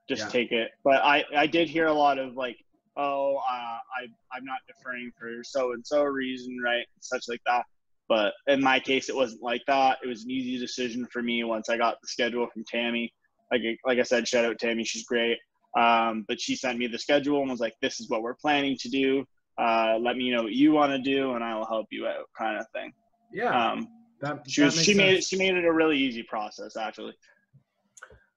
just 0.08 0.22
yeah. 0.22 0.28
take 0.28 0.52
it. 0.52 0.70
But 0.84 1.02
I 1.02 1.24
I 1.36 1.46
did 1.46 1.68
hear 1.68 1.86
a 1.86 1.92
lot 1.92 2.18
of 2.18 2.34
like, 2.34 2.56
oh, 2.96 3.36
uh, 3.36 3.40
I 3.50 4.06
I'm 4.32 4.44
not 4.44 4.58
deferring 4.66 5.12
for 5.18 5.42
so 5.44 5.72
and 5.72 5.86
so 5.86 6.02
reason, 6.04 6.58
right, 6.62 6.86
such 7.00 7.24
like 7.28 7.40
that. 7.46 7.64
But 8.08 8.34
in 8.46 8.62
my 8.62 8.78
case, 8.80 9.08
it 9.08 9.16
wasn't 9.16 9.42
like 9.42 9.62
that. 9.66 9.98
It 10.04 10.08
was 10.08 10.24
an 10.24 10.30
easy 10.30 10.58
decision 10.58 11.06
for 11.10 11.22
me 11.22 11.44
once 11.44 11.68
I 11.68 11.76
got 11.76 11.96
the 12.02 12.08
schedule 12.08 12.46
from 12.52 12.64
Tammy. 12.64 13.12
Like 13.50 13.62
like 13.84 13.98
I 13.98 14.02
said, 14.02 14.28
shout 14.28 14.44
out 14.44 14.58
Tammy, 14.58 14.84
she's 14.84 15.04
great. 15.04 15.38
Um, 15.78 16.26
but 16.28 16.40
she 16.40 16.54
sent 16.54 16.78
me 16.78 16.86
the 16.86 16.98
schedule 16.98 17.40
and 17.40 17.50
was 17.50 17.60
like, 17.60 17.74
"This 17.80 18.00
is 18.00 18.10
what 18.10 18.22
we're 18.22 18.34
planning 18.34 18.76
to 18.80 18.88
do 18.88 19.24
uh, 19.58 19.98
let 20.00 20.16
me 20.16 20.30
know 20.30 20.44
what 20.44 20.52
you 20.52 20.72
want 20.72 20.92
to 20.92 20.98
do 20.98 21.32
and 21.32 21.44
I 21.44 21.54
will 21.54 21.66
help 21.66 21.86
you 21.90 22.06
out 22.06 22.24
kind 22.36 22.58
of 22.58 22.66
thing. 22.72 22.92
Yeah. 23.32 23.72
Um, 23.72 23.88
that, 24.20 24.48
she 24.48 24.62
was, 24.62 24.80
she 24.80 24.94
made 24.94 25.14
it, 25.14 25.24
she 25.24 25.36
made 25.36 25.54
it 25.54 25.64
a 25.64 25.72
really 25.72 25.98
easy 25.98 26.22
process 26.22 26.76
actually. 26.76 27.14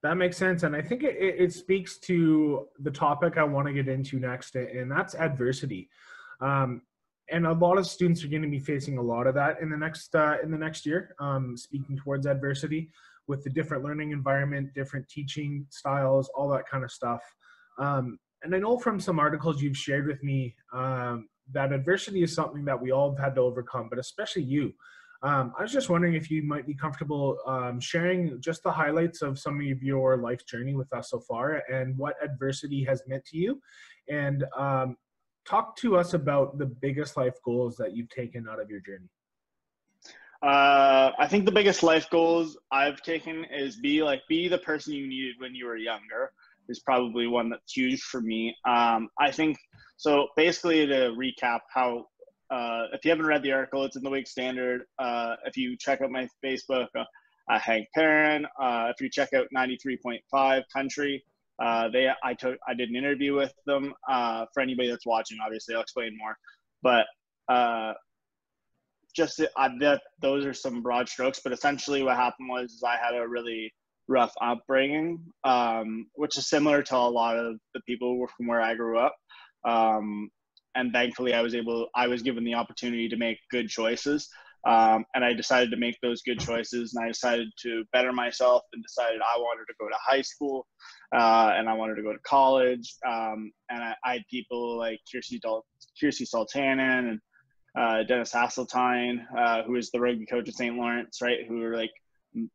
That 0.05 0.17
makes 0.17 0.37
sense. 0.37 0.61
And 0.61 0.75
I 0.75 0.83
think 0.83 1.01
it, 1.01 1.15
it 1.17 1.51
speaks 1.51 1.97
to 2.01 2.67
the 2.77 2.91
topic 2.91 3.39
I 3.39 3.43
want 3.43 3.65
to 3.65 3.73
get 3.73 3.87
into 3.87 4.19
next, 4.19 4.53
and 4.53 4.91
that's 4.91 5.15
adversity. 5.15 5.89
Um, 6.41 6.83
and 7.31 7.47
a 7.47 7.53
lot 7.53 7.79
of 7.79 7.87
students 7.87 8.23
are 8.23 8.27
going 8.27 8.43
to 8.43 8.47
be 8.47 8.59
facing 8.59 8.99
a 8.99 9.01
lot 9.01 9.25
of 9.25 9.33
that 9.33 9.59
in 9.61 9.69
the 9.71 9.77
next 9.77 10.13
uh, 10.13 10.35
in 10.43 10.51
the 10.51 10.59
next 10.59 10.85
year. 10.85 11.15
Um, 11.19 11.57
speaking 11.57 11.97
towards 11.97 12.27
adversity 12.27 12.91
with 13.25 13.43
the 13.43 13.49
different 13.49 13.83
learning 13.83 14.11
environment, 14.11 14.75
different 14.75 15.09
teaching 15.09 15.65
styles, 15.71 16.29
all 16.35 16.49
that 16.49 16.69
kind 16.69 16.83
of 16.83 16.91
stuff. 16.91 17.23
Um, 17.79 18.19
and 18.43 18.53
I 18.53 18.59
know 18.59 18.77
from 18.77 18.99
some 18.99 19.17
articles 19.17 19.59
you've 19.59 19.75
shared 19.75 20.05
with 20.05 20.21
me 20.21 20.55
um, 20.71 21.29
that 21.51 21.73
adversity 21.73 22.21
is 22.21 22.31
something 22.31 22.63
that 22.65 22.79
we 22.79 22.91
all 22.91 23.09
have 23.09 23.25
had 23.25 23.35
to 23.35 23.41
overcome, 23.41 23.87
but 23.89 23.97
especially 23.97 24.43
you. 24.43 24.71
Um, 25.23 25.53
I 25.57 25.63
was 25.63 25.71
just 25.71 25.89
wondering 25.89 26.13
if 26.13 26.29
you 26.29 26.43
might 26.43 26.67
be 26.67 26.73
comfortable 26.73 27.37
um, 27.47 27.79
sharing 27.79 28.39
just 28.41 28.63
the 28.63 28.71
highlights 28.71 29.21
of 29.21 29.39
some 29.39 29.59
of 29.59 29.83
your 29.83 30.17
life 30.17 30.45
journey 30.45 30.75
with 30.75 30.91
us 30.93 31.09
so 31.09 31.19
far 31.19 31.63
and 31.71 31.97
what 31.97 32.15
adversity 32.23 32.83
has 32.83 33.01
meant 33.07 33.25
to 33.25 33.37
you. 33.37 33.61
And 34.09 34.43
um, 34.57 34.97
talk 35.45 35.75
to 35.77 35.97
us 35.97 36.13
about 36.13 36.57
the 36.57 36.65
biggest 36.65 37.17
life 37.17 37.35
goals 37.43 37.75
that 37.77 37.95
you've 37.95 38.09
taken 38.09 38.47
out 38.49 38.59
of 38.59 38.69
your 38.69 38.81
journey. 38.81 39.09
Uh, 40.43 41.11
I 41.17 41.27
think 41.27 41.45
the 41.45 41.51
biggest 41.51 41.81
life 41.81 42.09
goals 42.09 42.57
I've 42.71 43.01
taken 43.01 43.45
is 43.45 43.77
be 43.77 44.03
like 44.03 44.21
be 44.29 44.47
the 44.47 44.59
person 44.59 44.93
you 44.93 45.07
needed 45.07 45.35
when 45.39 45.55
you 45.55 45.65
were 45.65 45.77
younger 45.77 46.31
is 46.69 46.81
probably 46.81 47.27
one 47.27 47.49
that's 47.49 47.73
huge 47.73 48.01
for 48.01 48.21
me. 48.21 48.55
Um, 48.67 49.09
I 49.19 49.31
think 49.31 49.57
so. 49.97 50.27
Basically, 50.35 50.85
to 50.85 51.15
recap, 51.17 51.61
how 51.73 52.05
uh, 52.49 52.83
if 52.93 53.03
you 53.03 53.11
haven't 53.11 53.25
read 53.25 53.43
the 53.43 53.51
article, 53.51 53.83
it's 53.83 53.95
in 53.95 54.03
the 54.03 54.09
Whig 54.09 54.27
Standard. 54.27 54.83
Uh, 54.99 55.35
if 55.45 55.57
you 55.57 55.75
check 55.77 56.01
out 56.01 56.11
my 56.11 56.27
Facebook, 56.43 56.87
uh, 56.97 57.03
uh 57.49 57.59
Hank 57.59 57.87
Perrin. 57.93 58.45
Uh, 58.59 58.91
if 58.93 59.01
you 59.01 59.09
check 59.09 59.33
out 59.33 59.47
93.5 59.55 60.63
Country, 60.73 61.23
uh, 61.59 61.89
they 61.89 62.09
I 62.23 62.33
took 62.33 62.57
I 62.67 62.73
did 62.73 62.89
an 62.89 62.95
interview 62.95 63.33
with 63.33 63.53
them. 63.65 63.93
for 64.07 64.61
anybody 64.61 64.89
that's 64.89 65.05
watching, 65.05 65.37
obviously, 65.43 65.75
I'll 65.75 65.81
explain 65.81 66.17
more. 66.17 66.35
But 66.81 67.05
just 69.15 69.37
that 69.37 70.01
those 70.21 70.45
are 70.45 70.53
some 70.53 70.81
broad 70.81 71.07
strokes. 71.09 71.39
But 71.43 71.53
essentially, 71.53 72.03
what 72.03 72.17
happened 72.17 72.49
was 72.49 72.81
I 72.85 72.97
had 72.97 73.15
a 73.15 73.27
really 73.27 73.73
rough 74.07 74.33
upbringing, 74.41 75.19
um, 75.43 76.07
which 76.15 76.37
is 76.37 76.49
similar 76.49 76.83
to 76.83 76.95
a 76.95 76.97
lot 76.97 77.37
of 77.37 77.55
the 77.73 77.81
people 77.87 78.27
from 78.37 78.47
where 78.47 78.61
I 78.61 78.75
grew 78.75 78.99
up. 78.99 79.15
Um, 79.65 80.29
and 80.75 80.91
thankfully, 80.91 81.33
I 81.33 81.41
was 81.41 81.55
able, 81.55 81.87
I 81.95 82.07
was 82.07 82.21
given 82.21 82.43
the 82.43 82.53
opportunity 82.53 83.09
to 83.09 83.17
make 83.17 83.37
good 83.51 83.69
choices. 83.69 84.29
Um, 84.65 85.05
and 85.13 85.23
I 85.23 85.33
decided 85.33 85.69
to 85.71 85.77
make 85.77 85.95
those 86.01 86.23
good 86.23 86.39
choices, 86.39 86.95
and 86.95 87.05
I 87.05 87.09
decided 87.09 87.49
to 87.61 87.83
better 87.93 88.11
myself, 88.11 88.63
and 88.73 88.81
decided 88.81 89.21
I 89.21 89.37
wanted 89.37 89.65
to 89.67 89.75
go 89.79 89.87
to 89.87 89.95
high 90.03 90.21
school, 90.23 90.65
uh, 91.15 91.51
and 91.55 91.69
I 91.69 91.73
wanted 91.73 91.95
to 91.95 92.01
go 92.01 92.11
to 92.11 92.19
college. 92.25 92.95
Um, 93.07 93.51
and 93.69 93.83
I, 93.83 93.93
I, 94.03 94.13
had 94.13 94.23
people 94.29 94.75
like 94.75 94.99
Kirsty, 95.11 95.39
Dal- 95.39 95.65
Kirsty 96.01 96.25
Sultanen 96.25 97.09
and 97.09 97.19
uh, 97.77 98.03
Dennis 98.03 98.33
Hasseltine, 98.33 99.23
uh, 99.37 99.61
who 99.63 99.75
is 99.75 99.91
the 99.91 99.99
rugby 99.99 100.25
coach 100.25 100.47
at 100.47 100.55
St. 100.55 100.75
Lawrence, 100.75 101.19
right? 101.21 101.39
Who 101.47 101.59
were 101.59 101.75
like 101.75 101.91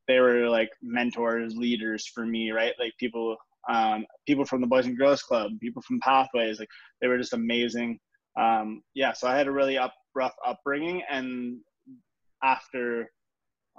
they 0.08 0.18
were 0.18 0.48
like 0.48 0.70
mentors, 0.82 1.56
leaders 1.56 2.06
for 2.06 2.26
me, 2.26 2.50
right? 2.50 2.74
Like 2.78 2.92
people, 2.98 3.36
um, 3.68 4.04
people 4.26 4.44
from 4.44 4.60
the 4.60 4.66
Boys 4.66 4.86
and 4.86 4.98
Girls 4.98 5.22
Club, 5.22 5.52
people 5.60 5.82
from 5.82 6.00
Pathways, 6.00 6.58
like 6.58 6.68
they 7.00 7.08
were 7.08 7.18
just 7.18 7.32
amazing. 7.32 7.98
Um, 8.36 8.82
yeah, 8.94 9.12
so 9.12 9.28
I 9.28 9.36
had 9.36 9.46
a 9.46 9.52
really 9.52 9.78
up, 9.78 9.94
rough 10.14 10.34
upbringing, 10.46 11.02
and 11.10 11.58
after 12.42 13.10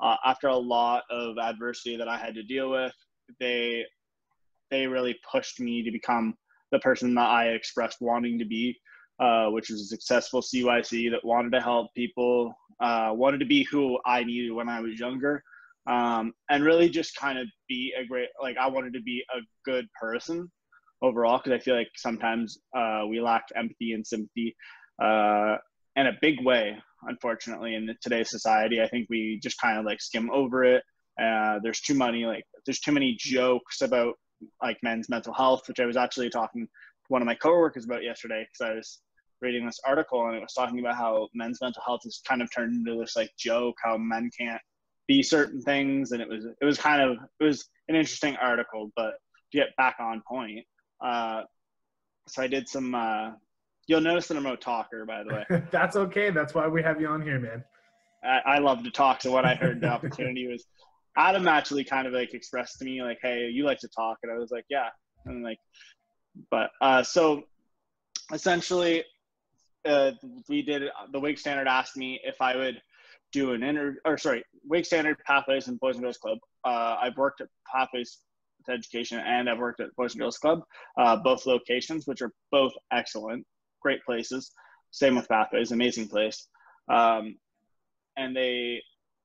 uh, 0.01 0.15
after 0.25 0.47
a 0.47 0.55
lot 0.55 1.03
of 1.09 1.37
adversity 1.37 1.95
that 1.97 2.07
I 2.07 2.17
had 2.17 2.35
to 2.35 2.43
deal 2.43 2.69
with, 2.69 2.93
they 3.39 3.85
they 4.69 4.87
really 4.87 5.19
pushed 5.29 5.59
me 5.59 5.83
to 5.83 5.91
become 5.91 6.35
the 6.71 6.79
person 6.79 7.13
that 7.15 7.29
I 7.29 7.49
expressed 7.49 7.97
wanting 7.99 8.39
to 8.39 8.45
be, 8.45 8.77
uh, 9.19 9.47
which 9.47 9.69
was 9.69 9.81
a 9.81 9.85
successful 9.85 10.41
CYC 10.41 11.11
that 11.11 11.23
wanted 11.25 11.51
to 11.51 11.61
help 11.61 11.93
people, 11.93 12.53
uh, 12.79 13.11
wanted 13.13 13.39
to 13.39 13.45
be 13.45 13.63
who 13.63 13.99
I 14.05 14.23
needed 14.23 14.51
when 14.51 14.69
I 14.69 14.79
was 14.79 14.99
younger, 14.99 15.43
um, 15.87 16.33
and 16.49 16.63
really 16.63 16.89
just 16.89 17.15
kind 17.15 17.37
of 17.37 17.47
be 17.67 17.93
a 17.97 18.05
great 18.05 18.29
like 18.41 18.57
I 18.57 18.67
wanted 18.67 18.93
to 18.93 19.01
be 19.01 19.23
a 19.35 19.39
good 19.65 19.87
person 19.99 20.49
overall 21.01 21.37
because 21.37 21.59
I 21.59 21.63
feel 21.63 21.75
like 21.75 21.89
sometimes 21.95 22.59
uh, 22.75 23.03
we 23.09 23.21
lack 23.21 23.43
empathy 23.55 23.93
and 23.93 24.05
sympathy 24.05 24.55
uh, 25.01 25.55
in 25.95 26.07
a 26.07 26.17
big 26.21 26.43
way, 26.43 26.77
unfortunately, 27.03 27.75
in 27.75 27.89
today's 28.01 28.29
society. 28.29 28.81
I 28.81 28.87
think 28.87 29.07
we 29.09 29.39
just 29.41 29.59
kind 29.59 29.77
of 29.77 29.85
like 29.85 30.01
skim 30.01 30.29
over 30.31 30.63
it. 30.63 30.83
Uh, 31.21 31.59
there's 31.63 31.81
too 31.81 31.95
many 31.95 32.25
like 32.25 32.43
there's 32.65 32.79
too 32.79 32.91
many 32.91 33.15
jokes 33.19 33.81
about 33.81 34.15
like 34.61 34.77
men's 34.83 35.09
mental 35.09 35.33
health, 35.33 35.63
which 35.67 35.79
I 35.79 35.85
was 35.85 35.97
actually 35.97 36.29
talking 36.29 36.65
to 36.65 36.69
one 37.09 37.21
of 37.21 37.25
my 37.25 37.35
coworkers 37.35 37.85
about 37.85 38.03
yesterday 38.03 38.45
because 38.45 38.71
I 38.71 38.75
was 38.75 39.01
reading 39.41 39.65
this 39.65 39.79
article 39.85 40.27
and 40.27 40.35
it 40.35 40.41
was 40.41 40.53
talking 40.53 40.79
about 40.79 40.95
how 40.95 41.27
men's 41.33 41.59
mental 41.61 41.81
health 41.85 42.01
has 42.03 42.21
kind 42.27 42.41
of 42.41 42.49
turned 42.53 42.75
into 42.75 42.99
this 42.99 43.15
like 43.15 43.31
joke, 43.37 43.75
how 43.83 43.97
men 43.97 44.29
can't 44.37 44.61
be 45.07 45.21
certain 45.21 45.61
things, 45.61 46.11
and 46.11 46.21
it 46.21 46.29
was 46.29 46.45
it 46.45 46.65
was 46.65 46.77
kind 46.77 47.01
of 47.01 47.17
it 47.39 47.43
was 47.43 47.67
an 47.89 47.95
interesting 47.95 48.35
article. 48.37 48.91
But 48.95 49.13
to 49.51 49.57
get 49.57 49.75
back 49.77 49.97
on 49.99 50.21
point, 50.27 50.65
uh, 51.01 51.43
so 52.27 52.41
I 52.41 52.47
did 52.47 52.67
some. 52.67 52.95
Uh, 52.95 53.31
you'll 53.87 54.01
notice 54.01 54.27
that 54.27 54.37
I'm 54.37 54.45
a 54.45 54.55
talker, 54.55 55.05
by 55.05 55.23
the 55.23 55.33
way. 55.33 55.61
That's 55.71 55.95
okay. 55.95 56.29
That's 56.29 56.53
why 56.53 56.67
we 56.67 56.81
have 56.83 57.01
you 57.01 57.07
on 57.07 57.21
here, 57.21 57.39
man. 57.39 57.63
I, 58.23 58.55
I 58.55 58.59
love 58.59 58.83
to 58.83 58.91
talk. 58.91 59.21
So 59.21 59.31
what 59.31 59.45
I 59.45 59.55
heard 59.55 59.81
the 59.81 59.87
opportunity 59.87 60.47
was 60.47 60.65
Adam 61.17 61.47
actually 61.47 61.83
kind 61.83 62.07
of 62.07 62.13
like 62.13 62.33
expressed 62.33 62.79
to 62.79 62.85
me 62.85 63.01
like, 63.01 63.19
"Hey, 63.21 63.49
you 63.51 63.65
like 63.65 63.79
to 63.79 63.89
talk," 63.89 64.17
and 64.23 64.31
I 64.31 64.37
was 64.37 64.51
like, 64.51 64.65
"Yeah," 64.69 64.89
and 65.25 65.43
like, 65.43 65.57
but 66.49 66.71
uh, 66.81 67.03
so 67.03 67.43
essentially, 68.33 69.03
uh, 69.85 70.11
we 70.47 70.61
did 70.61 70.83
the 71.11 71.19
Whig 71.19 71.37
Standard 71.39 71.67
asked 71.67 71.97
me 71.97 72.19
if 72.23 72.41
I 72.41 72.55
would 72.55 72.81
do 73.31 73.53
an 73.53 73.63
inter 73.63 73.97
or 74.05 74.17
sorry, 74.17 74.43
Whig 74.63 74.85
Standard 74.85 75.17
Pathways 75.25 75.67
and 75.67 75.79
Boys 75.79 75.95
and 75.95 76.03
Girls 76.03 76.17
Club. 76.17 76.37
Uh, 76.63 76.97
I've 77.01 77.17
worked 77.17 77.41
at 77.41 77.47
Pathways 77.73 78.19
to 78.65 78.71
Education 78.71 79.19
and 79.19 79.49
I've 79.49 79.59
worked 79.59 79.79
at 79.79 79.95
Boys 79.95 80.13
and 80.13 80.21
Girls 80.21 80.37
Club, 80.37 80.61
uh, 80.97 81.17
both 81.17 81.45
locations, 81.45 82.07
which 82.07 82.21
are 82.21 82.31
both 82.51 82.73
excellent, 82.91 83.45
great 83.81 84.03
places. 84.03 84.51
Same 84.91 85.15
with 85.15 85.27
Pathways, 85.27 85.71
amazing 85.71 86.07
place. 86.07 86.47
Um, 86.91 87.37
and 88.17 88.35
they 88.35 88.81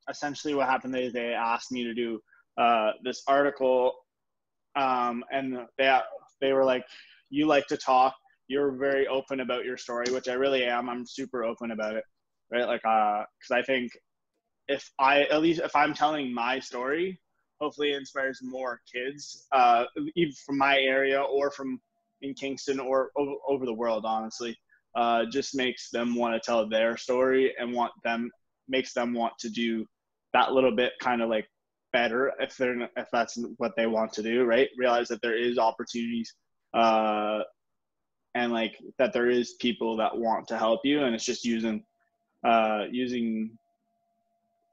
essentially 0.09 0.55
what 0.55 0.69
happened 0.69 0.97
is 0.97 1.13
they 1.13 1.33
asked 1.33 1.73
me 1.73 1.85
to 1.85 1.95
do 1.95 2.21
uh, 2.59 2.93
this 3.03 3.23
article, 3.27 3.93
um, 4.77 5.25
and 5.31 5.59
they 5.79 5.99
they 6.41 6.53
were 6.53 6.65
like, 6.65 6.85
"You 7.31 7.47
like 7.47 7.67
to 7.67 7.77
talk. 7.77 8.15
You're 8.49 8.77
very 8.77 9.09
open 9.09 9.41
about 9.41 9.65
your 9.65 9.77
story, 9.77 10.07
which 10.13 10.29
I 10.29 10.35
really 10.35 10.65
am. 10.65 10.89
I'm 10.89 11.05
super 11.07 11.45
open 11.45 11.73
about 11.73 11.97
it." 11.97 12.05
right? 12.51 12.67
Like, 12.67 12.85
uh, 12.85 13.25
because 13.39 13.51
I 13.51 13.63
think 13.63 13.93
if 14.69 14.91
I 14.99 15.23
at 15.25 15.43
least 15.43 15.61
if 15.61 15.75
I'm 15.75 15.95
telling 15.95 16.33
my 16.33 16.59
story, 16.61 17.21
hopefully 17.61 17.93
inspires 17.95 18.41
more 18.43 18.81
kids, 18.93 19.47
uh, 19.53 19.85
even 20.15 20.33
from 20.45 20.59
my 20.59 20.79
area 20.79 21.21
or 21.21 21.51
from 21.51 21.81
in 22.23 22.35
Kingston 22.35 22.81
or 22.81 23.11
over, 23.17 23.33
over 23.49 23.67
the 23.67 23.75
world. 23.75 24.05
Honestly, 24.07 24.57
uh, 24.97 25.27
just 25.27 25.55
makes 25.55 25.91
them 25.91 26.15
want 26.15 26.35
to 26.35 26.41
tell 26.45 26.69
their 26.69 26.97
story 26.97 27.55
and 27.59 27.73
want 27.73 27.93
them 28.03 28.31
makes 28.69 28.93
them 28.93 29.13
want 29.13 29.33
to 29.39 29.49
do 29.49 29.87
that 30.33 30.53
little 30.53 30.75
bit 30.75 30.93
kind 31.01 31.23
of 31.23 31.29
like 31.29 31.47
better 31.93 32.33
if 32.41 32.57
they're 32.57 32.83
if 32.97 33.07
that's 33.13 33.39
what 33.59 33.73
they 33.77 33.87
want 33.87 34.13
to 34.13 34.23
do 34.23 34.45
right 34.45 34.69
realize 34.77 35.07
that 35.09 35.23
there 35.23 35.37
is 35.37 35.57
opportunities 35.57 36.35
uh 36.75 37.41
and 38.35 38.53
like 38.53 38.77
that 38.99 39.13
there 39.13 39.31
is 39.31 39.55
people 39.61 39.97
that 39.97 40.15
want 40.15 40.49
to 40.49 40.59
help 40.59 40.81
you 40.85 41.05
and 41.05 41.15
it's 41.15 41.25
just 41.25 41.45
using 41.45 41.83
uh 42.45 42.85
using 42.91 43.57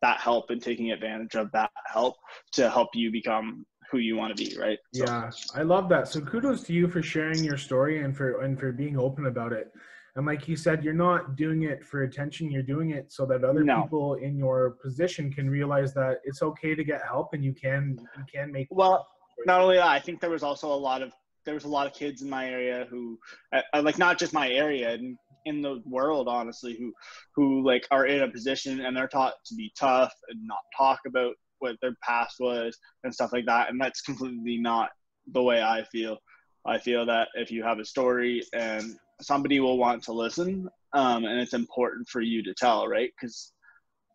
that 0.04 0.20
help 0.20 0.50
and 0.50 0.62
taking 0.62 0.92
advantage 0.92 1.36
of 1.36 1.50
that 1.54 1.72
help 1.88 2.16
to 2.52 2.70
help 2.70 2.90
you 2.94 3.10
become 3.10 3.66
who 3.90 4.00
you 4.00 4.18
want 4.18 4.36
to 4.36 4.44
be 4.44 4.56
right 4.58 4.78
so. 4.94 5.06
yeah 5.06 5.32
i 5.56 5.62
love 5.62 5.88
that 5.88 6.08
so 6.08 6.20
kudos 6.20 6.62
to 6.62 6.74
you 6.74 6.88
for 6.88 7.02
sharing 7.02 7.42
your 7.44 7.58
story 7.58 8.04
and 8.04 8.16
for 8.16 8.42
and 8.42 8.60
for 8.60 8.72
being 8.72 8.98
open 8.98 9.28
about 9.28 9.54
it 9.54 9.72
and 10.16 10.26
like 10.26 10.46
you 10.48 10.58
said 10.58 10.84
you're 10.84 10.94
not 10.94 11.38
doing 11.38 11.64
it 11.64 11.86
for 11.86 12.04
attention 12.04 12.52
you're 12.52 12.62
doing 12.76 12.90
it 12.92 13.12
so 13.14 13.26
that 13.26 13.46
other 13.46 13.64
no. 13.64 13.84
people 13.84 14.16
in 14.16 14.38
your 14.38 14.72
position 14.84 15.32
can 15.32 15.50
realize 15.50 15.94
that 15.94 16.18
it's 16.26 16.42
okay 16.42 16.76
to 16.76 16.84
get 16.84 17.02
help 17.06 17.30
and 17.34 17.44
you 17.44 17.54
can 17.54 17.98
you 18.18 18.26
can 18.32 18.52
make 18.52 18.68
well 18.72 19.08
not 19.46 19.62
only 19.62 19.78
that 19.78 19.88
i 19.88 20.00
think 20.00 20.20
there 20.20 20.30
was 20.30 20.44
also 20.44 20.68
a 20.68 20.82
lot 20.90 21.02
of 21.02 21.14
there 21.46 21.54
was 21.54 21.66
a 21.66 21.68
lot 21.68 21.88
of 21.88 21.94
kids 21.94 22.22
in 22.22 22.30
my 22.30 22.50
area 22.50 22.88
who 22.90 23.20
uh, 23.54 23.82
like 23.82 23.98
not 23.98 24.18
just 24.18 24.34
my 24.34 24.50
area 24.50 24.94
and 24.94 25.18
in 25.46 25.62
the 25.62 25.82
world 25.86 26.28
honestly 26.28 26.76
who 26.80 26.94
who 27.36 27.66
like 27.66 27.86
are 27.92 28.06
in 28.06 28.24
a 28.24 28.32
position 28.32 28.82
and 28.82 28.96
they're 28.96 29.08
taught 29.08 29.34
to 29.46 29.56
be 29.56 29.72
tough 29.78 30.14
and 30.30 30.40
not 30.46 30.60
talk 30.78 31.00
about 31.06 31.36
what 31.64 31.78
their 31.82 31.96
past 32.04 32.36
was 32.40 32.78
and 33.04 33.14
stuff 33.14 33.34
like 33.34 33.46
that. 33.46 33.70
And 33.70 33.82
that's 33.82 34.02
completely 34.02 34.58
not 34.58 34.90
the 35.32 35.42
way 35.42 35.62
i 35.62 35.84
feel. 35.92 36.18
I 36.66 36.78
feel 36.78 37.06
that 37.08 37.30
if 37.36 37.52
you 37.52 37.64
have 37.64 37.80
a 37.80 37.86
story 37.86 38.44
and 38.54 38.96
somebody 39.22 39.60
will 39.60 39.78
want 39.78 40.04
to 40.04 40.14
listen 40.14 40.70
um, 40.94 41.26
and 41.26 41.40
it's 41.40 41.54
important 41.54 42.08
for 42.08 42.22
you 42.22 42.44
to 42.44 42.54
tell 42.54 42.88
right? 42.88 43.10
Because 43.20 43.54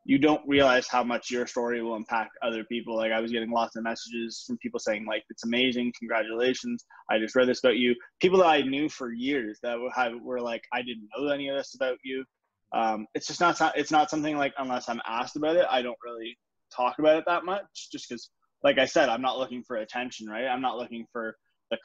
you 0.09 0.19
don't 0.19 0.41
realize 0.49 0.89
how 0.89 1.05
much 1.05 1.31
your 1.31 1.47
story 1.47 1.83
will 1.83 1.95
impact 1.95 2.31
other 2.43 2.65
people. 2.65 2.97
Like 2.97 3.13
I 3.13 3.21
was 3.21 3.31
getting 3.31 3.51
lots 3.51 3.77
of 3.77 3.85
messages 3.85 4.43
from 4.47 4.57
people 4.57 4.81
saying 4.81 5.05
like, 5.05 5.23
it's 5.29 5.45
amazing. 5.45 5.93
Congratulations. 5.99 6.87
I 7.11 7.19
just 7.19 7.37
read 7.37 7.47
this 7.47 7.59
about 7.59 7.77
you. 7.77 7.95
People 8.19 8.39
that 8.39 8.47
I 8.47 8.63
knew 8.63 8.89
for 8.89 9.13
years 9.13 9.59
that 9.63 9.77
were 10.23 10.41
like, 10.41 10.63
I 10.73 10.81
didn't 10.81 11.11
know 11.15 11.29
any 11.29 11.51
of 11.51 11.59
this 11.59 11.75
about 11.75 11.99
you. 12.03 12.25
Um, 12.73 13.07
it's 13.15 13.27
just 13.27 13.39
not, 13.39 13.61
it's 13.77 13.91
not 13.91 14.09
something 14.09 14.39
like, 14.39 14.55
unless 14.57 14.89
I'm 14.89 15.03
asked 15.07 15.37
about 15.37 15.57
it, 15.57 15.67
I 15.69 15.83
don't 15.83 15.99
really 16.03 16.39
talk 16.75 16.99
about 16.99 17.19
it 17.19 17.25
that 17.27 17.45
much 17.45 17.67
just 17.93 18.09
because, 18.09 18.31
like 18.63 18.79
I 18.79 18.87
said, 18.87 19.11
I'm 19.11 19.23
not 19.23 19.39
looking 19.39 19.63
for 19.63 19.77
attention, 19.77 20.27
right? 20.27 20.47
I'm 20.47 20.63
not 20.63 20.79
looking 20.79 21.05
for 21.13 21.37
the, 21.71 21.77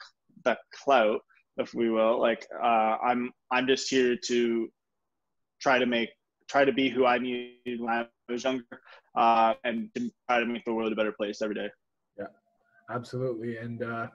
the 0.46 0.56
clout, 0.82 1.20
if 1.58 1.74
we 1.74 1.90
will. 1.90 2.18
Like, 2.22 2.46
uh, 2.58 2.96
I'm, 3.04 3.32
I'm 3.52 3.66
just 3.66 3.90
here 3.90 4.16
to 4.28 4.68
try 5.60 5.78
to 5.78 5.84
make 5.84 6.08
try 6.48 6.64
to 6.64 6.72
be 6.72 6.88
who 6.88 7.06
I 7.06 7.18
needed 7.18 7.80
when 7.80 7.88
I 7.88 8.06
was 8.32 8.44
younger, 8.44 8.64
uh, 9.16 9.54
and 9.64 9.90
try 10.28 10.40
to 10.40 10.46
make 10.46 10.64
the 10.64 10.72
world 10.72 10.92
a 10.92 10.96
better 10.96 11.12
place 11.12 11.42
every 11.42 11.54
day. 11.54 11.68
Yeah, 12.18 12.26
absolutely. 12.90 13.58
And 13.58 13.82
uh, 13.82 14.06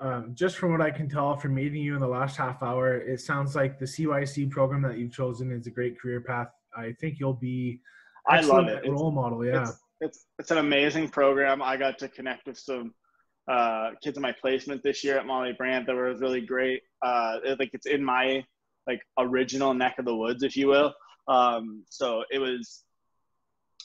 um, 0.00 0.34
just 0.34 0.56
from 0.56 0.72
what 0.72 0.80
I 0.80 0.90
can 0.90 1.08
tell 1.08 1.36
from 1.36 1.54
meeting 1.54 1.82
you 1.82 1.94
in 1.94 2.00
the 2.00 2.08
last 2.08 2.36
half 2.36 2.62
hour, 2.62 2.96
it 2.96 3.20
sounds 3.20 3.54
like 3.56 3.78
the 3.78 3.86
CYC 3.86 4.50
program 4.50 4.82
that 4.82 4.98
you've 4.98 5.12
chosen 5.12 5.50
is 5.52 5.66
a 5.66 5.70
great 5.70 5.98
career 5.98 6.20
path. 6.20 6.48
I 6.76 6.92
think 7.00 7.18
you'll 7.18 7.34
be. 7.34 7.80
I 8.28 8.40
love 8.40 8.68
it. 8.68 8.86
Role 8.88 9.08
it's, 9.08 9.14
model, 9.14 9.44
yeah. 9.44 9.62
It's, 9.62 9.78
it's 10.00 10.26
it's 10.38 10.50
an 10.50 10.58
amazing 10.58 11.08
program. 11.08 11.62
I 11.62 11.76
got 11.76 11.98
to 12.00 12.08
connect 12.08 12.46
with 12.46 12.58
some 12.58 12.92
uh, 13.48 13.90
kids 14.02 14.18
in 14.18 14.22
my 14.22 14.32
placement 14.32 14.82
this 14.82 15.02
year 15.04 15.16
at 15.18 15.26
Molly 15.26 15.54
Brant 15.56 15.86
that 15.86 15.94
were 15.94 16.14
really 16.16 16.40
great. 16.40 16.82
Uh, 17.02 17.38
it, 17.44 17.58
like 17.58 17.70
it's 17.72 17.86
in 17.86 18.04
my 18.04 18.44
like 18.86 19.00
original 19.18 19.72
neck 19.72 19.96
of 19.98 20.04
the 20.04 20.14
woods, 20.14 20.42
if 20.42 20.56
you 20.56 20.68
will. 20.68 20.92
Um, 21.28 21.84
so 21.88 22.24
it 22.30 22.38
was 22.38 22.84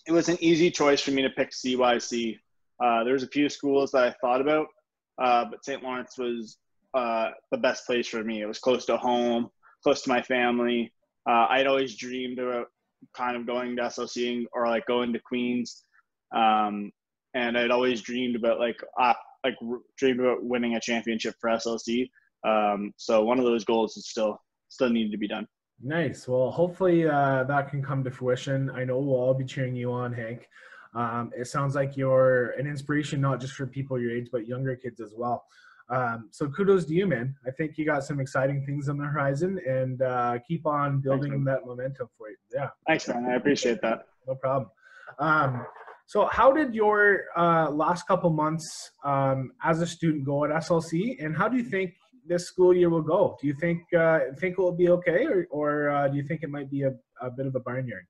it 0.08 0.12
was 0.12 0.30
an 0.30 0.38
easy 0.42 0.72
choice 0.72 1.02
for 1.02 1.12
me 1.12 1.22
to 1.22 1.30
pick 1.30 1.52
CYC. 1.52 2.38
Uh, 2.84 3.04
there 3.04 3.14
was 3.14 3.24
a 3.24 3.28
few 3.28 3.50
schools 3.50 3.92
that 3.92 4.04
I 4.04 4.16
thought 4.22 4.42
about, 4.42 4.68
uh, 5.22 5.46
but 5.50 5.64
St. 5.64 5.84
Lawrence 5.84 6.18
was 6.18 6.58
uh, 6.94 7.30
the 7.52 7.58
best 7.58 7.86
place 7.86 8.08
for 8.08 8.24
me. 8.24 8.42
It 8.42 8.48
was 8.48 8.60
close 8.60 8.86
to 8.86 8.98
home, 8.98 9.50
close 9.84 10.02
to 10.04 10.10
my 10.10 10.22
family. 10.22 10.92
Uh, 11.30 11.48
I'd 11.50 11.68
always 11.68 11.96
dreamed 11.96 12.40
about 12.40 12.68
kind 13.16 13.38
of 13.38 13.46
going 13.46 13.76
to 13.76 13.84
SLC 13.84 14.46
or 14.54 14.68
like 14.68 14.86
going 14.88 15.14
to 15.14 15.20
Queens, 15.20 15.84
um, 16.36 16.92
and 17.34 17.58
I'd 17.58 17.72
always 17.72 18.02
dreamed 18.02 18.36
about 18.36 18.60
like 18.60 18.82
like 19.44 19.56
dreamed 19.98 20.20
about 20.20 20.44
winning 20.44 20.76
a 20.76 20.82
championship 20.82 21.36
for 21.40 21.50
SLC. 21.52 22.10
Um, 22.44 22.94
so 22.98 23.24
one 23.24 23.40
of 23.40 23.46
those 23.46 23.64
goals 23.64 23.98
is 23.98 24.10
still 24.10 24.40
still 24.70 24.90
needed 24.90 25.12
to 25.12 25.18
be 25.18 25.28
done. 25.28 25.48
Nice. 25.84 26.28
Well, 26.28 26.52
hopefully 26.52 27.08
uh, 27.08 27.44
that 27.46 27.70
can 27.70 27.84
come 27.84 28.04
to 28.04 28.12
fruition. 28.12 28.70
I 28.70 28.84
know 28.84 29.00
we'll 29.00 29.16
all 29.16 29.34
be 29.34 29.46
cheering 29.46 29.76
you 29.76 29.92
on, 29.92 30.14
Hank. 30.14 30.48
Um, 30.94 31.32
it 31.36 31.48
sounds 31.48 31.76
like 31.76 31.96
you're 31.96 32.52
an 32.52 32.68
inspiration 32.68 33.22
not 33.22 33.40
just 33.40 33.54
for 33.54 33.66
people 33.66 34.00
your 34.00 34.12
age, 34.12 34.28
but 34.32 34.48
younger 34.48 34.76
kids 34.76 35.00
as 35.00 35.14
well. 35.16 35.46
Um, 35.90 36.30
so 36.32 36.48
kudos 36.48 36.86
to 36.86 36.94
you, 36.94 37.08
man. 37.08 37.36
I 37.46 37.52
think 37.52 37.78
you 37.78 37.86
got 37.86 38.04
some 38.04 38.20
exciting 38.20 38.66
things 38.66 38.90
on 38.90 38.98
the 38.98 39.06
horizon, 39.06 39.60
and 39.68 40.02
uh, 40.02 40.40
keep 40.48 40.66
on 40.66 41.02
building 41.02 41.32
Thanks, 41.32 41.46
that 41.46 41.66
momentum 41.66 42.10
for 42.18 42.30
you. 42.30 42.38
Yeah. 42.54 42.70
Thanks, 42.88 43.08
man. 43.08 43.26
I 43.26 43.36
appreciate 43.36 43.82
that. 43.82 44.08
No 44.28 44.36
problem. 44.36 44.70
Um, 45.20 45.66
so, 46.06 46.28
how 46.32 46.52
did 46.52 46.74
your 46.74 47.26
uh, 47.38 47.70
last 47.72 48.08
couple 48.08 48.30
months 48.30 48.92
um, 49.04 49.52
as 49.64 49.82
a 49.82 49.88
student 49.88 50.24
go 50.26 50.46
at 50.46 50.52
SLC, 50.52 51.24
and 51.24 51.36
how 51.36 51.50
do 51.50 51.58
you 51.58 51.64
think 51.64 51.94
this 52.28 52.48
school 52.48 52.74
year 52.74 52.90
will 52.90 53.02
go? 53.02 53.38
Do 53.42 53.48
you 53.48 53.54
think 53.54 53.82
uh, 53.94 54.20
think 54.40 54.58
it 54.58 54.62
will 54.62 54.72
be 54.72 54.90
okay, 54.90 55.26
or, 55.26 55.48
or 55.50 55.90
uh, 55.90 56.08
do 56.08 56.18
you 56.18 56.24
think 56.24 56.44
it 56.44 56.50
might 56.50 56.70
be 56.70 56.84
a, 56.84 56.94
a 57.22 57.30
bit 57.30 57.46
of 57.46 57.56
a 57.56 57.60
barnyard? 57.60 58.06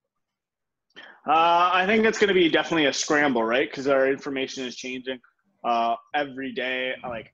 Uh, 1.27 1.69
I 1.73 1.85
think 1.85 2.05
it's 2.05 2.17
going 2.17 2.29
to 2.29 2.33
be 2.33 2.49
definitely 2.49 2.87
a 2.87 2.93
scramble, 2.93 3.43
right? 3.43 3.69
Because 3.69 3.87
our 3.87 4.07
information 4.07 4.65
is 4.65 4.75
changing 4.75 5.19
uh, 5.63 5.95
every 6.15 6.51
day. 6.51 6.93
Like, 7.03 7.31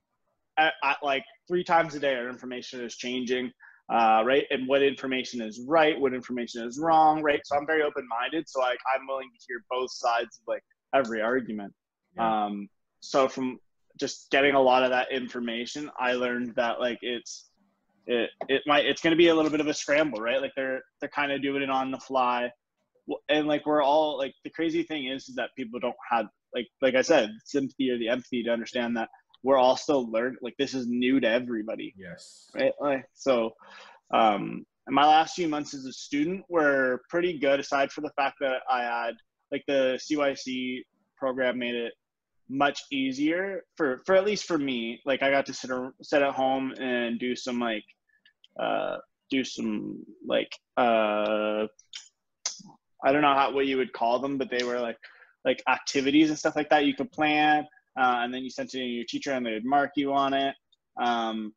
at, 0.58 0.74
at, 0.84 0.98
like 1.02 1.24
three 1.48 1.64
times 1.64 1.94
a 1.94 2.00
day, 2.00 2.14
our 2.14 2.28
information 2.28 2.82
is 2.82 2.96
changing, 2.96 3.50
uh, 3.90 4.22
right? 4.26 4.44
And 4.50 4.68
what 4.68 4.82
information 4.82 5.40
is 5.40 5.60
right, 5.66 5.98
what 5.98 6.12
information 6.12 6.68
is 6.68 6.78
wrong, 6.78 7.22
right? 7.22 7.40
So 7.44 7.56
I'm 7.56 7.66
very 7.66 7.82
open-minded. 7.82 8.46
So 8.46 8.60
like, 8.60 8.78
I'm 8.94 9.06
willing 9.06 9.30
to 9.32 9.44
hear 9.48 9.64
both 9.70 9.90
sides 9.90 10.38
of 10.38 10.42
like 10.46 10.62
every 10.94 11.22
argument. 11.22 11.72
Yeah. 12.14 12.44
Um, 12.44 12.68
so 13.00 13.26
from 13.26 13.58
just 13.98 14.30
getting 14.30 14.54
a 14.54 14.60
lot 14.60 14.82
of 14.82 14.90
that 14.90 15.12
information, 15.12 15.90
I 15.98 16.12
learned 16.12 16.54
that 16.56 16.80
like 16.80 16.98
it's 17.02 17.50
it 18.06 18.30
it 18.48 18.62
might 18.66 18.86
it's 18.86 19.02
going 19.02 19.12
to 19.12 19.16
be 19.16 19.28
a 19.28 19.34
little 19.34 19.50
bit 19.50 19.60
of 19.60 19.66
a 19.66 19.74
scramble, 19.74 20.20
right? 20.20 20.40
Like 20.40 20.52
they're 20.56 20.82
they're 21.00 21.10
kind 21.10 21.32
of 21.32 21.42
doing 21.42 21.62
it 21.62 21.70
on 21.70 21.90
the 21.90 21.98
fly, 21.98 22.50
and 23.28 23.46
like 23.46 23.66
we're 23.66 23.82
all 23.82 24.18
like 24.18 24.34
the 24.44 24.50
crazy 24.50 24.82
thing 24.82 25.06
is, 25.06 25.28
is 25.28 25.34
that 25.36 25.50
people 25.56 25.78
don't 25.78 25.94
have 26.10 26.26
like 26.54 26.66
like 26.82 26.94
I 26.94 27.02
said 27.02 27.30
sympathy 27.44 27.90
or 27.90 27.98
the 27.98 28.08
empathy 28.08 28.42
to 28.44 28.50
understand 28.50 28.96
that 28.96 29.08
we're 29.42 29.58
all 29.58 29.76
still 29.76 30.10
learning. 30.10 30.38
Like 30.42 30.54
this 30.58 30.74
is 30.74 30.86
new 30.88 31.20
to 31.20 31.28
everybody. 31.28 31.94
Yes. 31.96 32.50
Right. 32.54 32.72
Like 32.80 33.04
so. 33.14 33.52
Um, 34.12 34.64
my 34.90 35.06
last 35.06 35.34
few 35.34 35.48
months 35.48 35.74
as 35.74 35.84
a 35.84 35.92
student 35.92 36.44
were 36.48 37.02
pretty 37.10 37.38
good, 37.38 37.60
aside 37.60 37.92
for 37.92 38.00
the 38.00 38.10
fact 38.16 38.36
that 38.40 38.62
I 38.70 38.82
had 38.82 39.16
like 39.52 39.62
the 39.66 40.00
CYC 40.02 40.80
program 41.18 41.58
made 41.58 41.74
it 41.74 41.92
much 42.48 42.82
easier 42.90 43.62
for 43.76 44.00
for 44.06 44.16
at 44.16 44.24
least 44.24 44.44
for 44.44 44.58
me. 44.58 45.00
Like 45.04 45.22
i 45.22 45.30
got 45.30 45.46
to 45.46 45.54
sit 45.54 45.70
sit 46.02 46.22
at 46.22 46.34
home 46.34 46.72
and 46.80 47.18
do 47.18 47.36
some 47.36 47.60
like 47.60 47.84
uh 48.58 48.96
do 49.30 49.44
some 49.44 50.04
like 50.26 50.50
uh 50.76 51.66
i 53.04 53.12
don't 53.12 53.22
know 53.22 53.34
how 53.34 53.52
what 53.52 53.66
you 53.66 53.76
would 53.76 53.92
call 53.92 54.18
them 54.18 54.38
but 54.38 54.50
they 54.50 54.64
were 54.64 54.80
like 54.80 54.96
like 55.44 55.62
activities 55.68 56.30
and 56.30 56.38
stuff 56.38 56.56
like 56.56 56.70
that 56.70 56.86
you 56.86 56.94
could 56.94 57.12
plan 57.12 57.64
uh, 57.98 58.20
and 58.22 58.32
then 58.32 58.44
you 58.44 58.50
sent 58.50 58.68
it 58.74 58.78
to 58.78 58.84
your 58.84 59.04
teacher 59.08 59.32
and 59.32 59.44
they 59.44 59.52
would 59.52 59.64
mark 59.64 59.90
you 59.96 60.12
on 60.12 60.32
it. 60.32 60.54
Um 61.00 61.52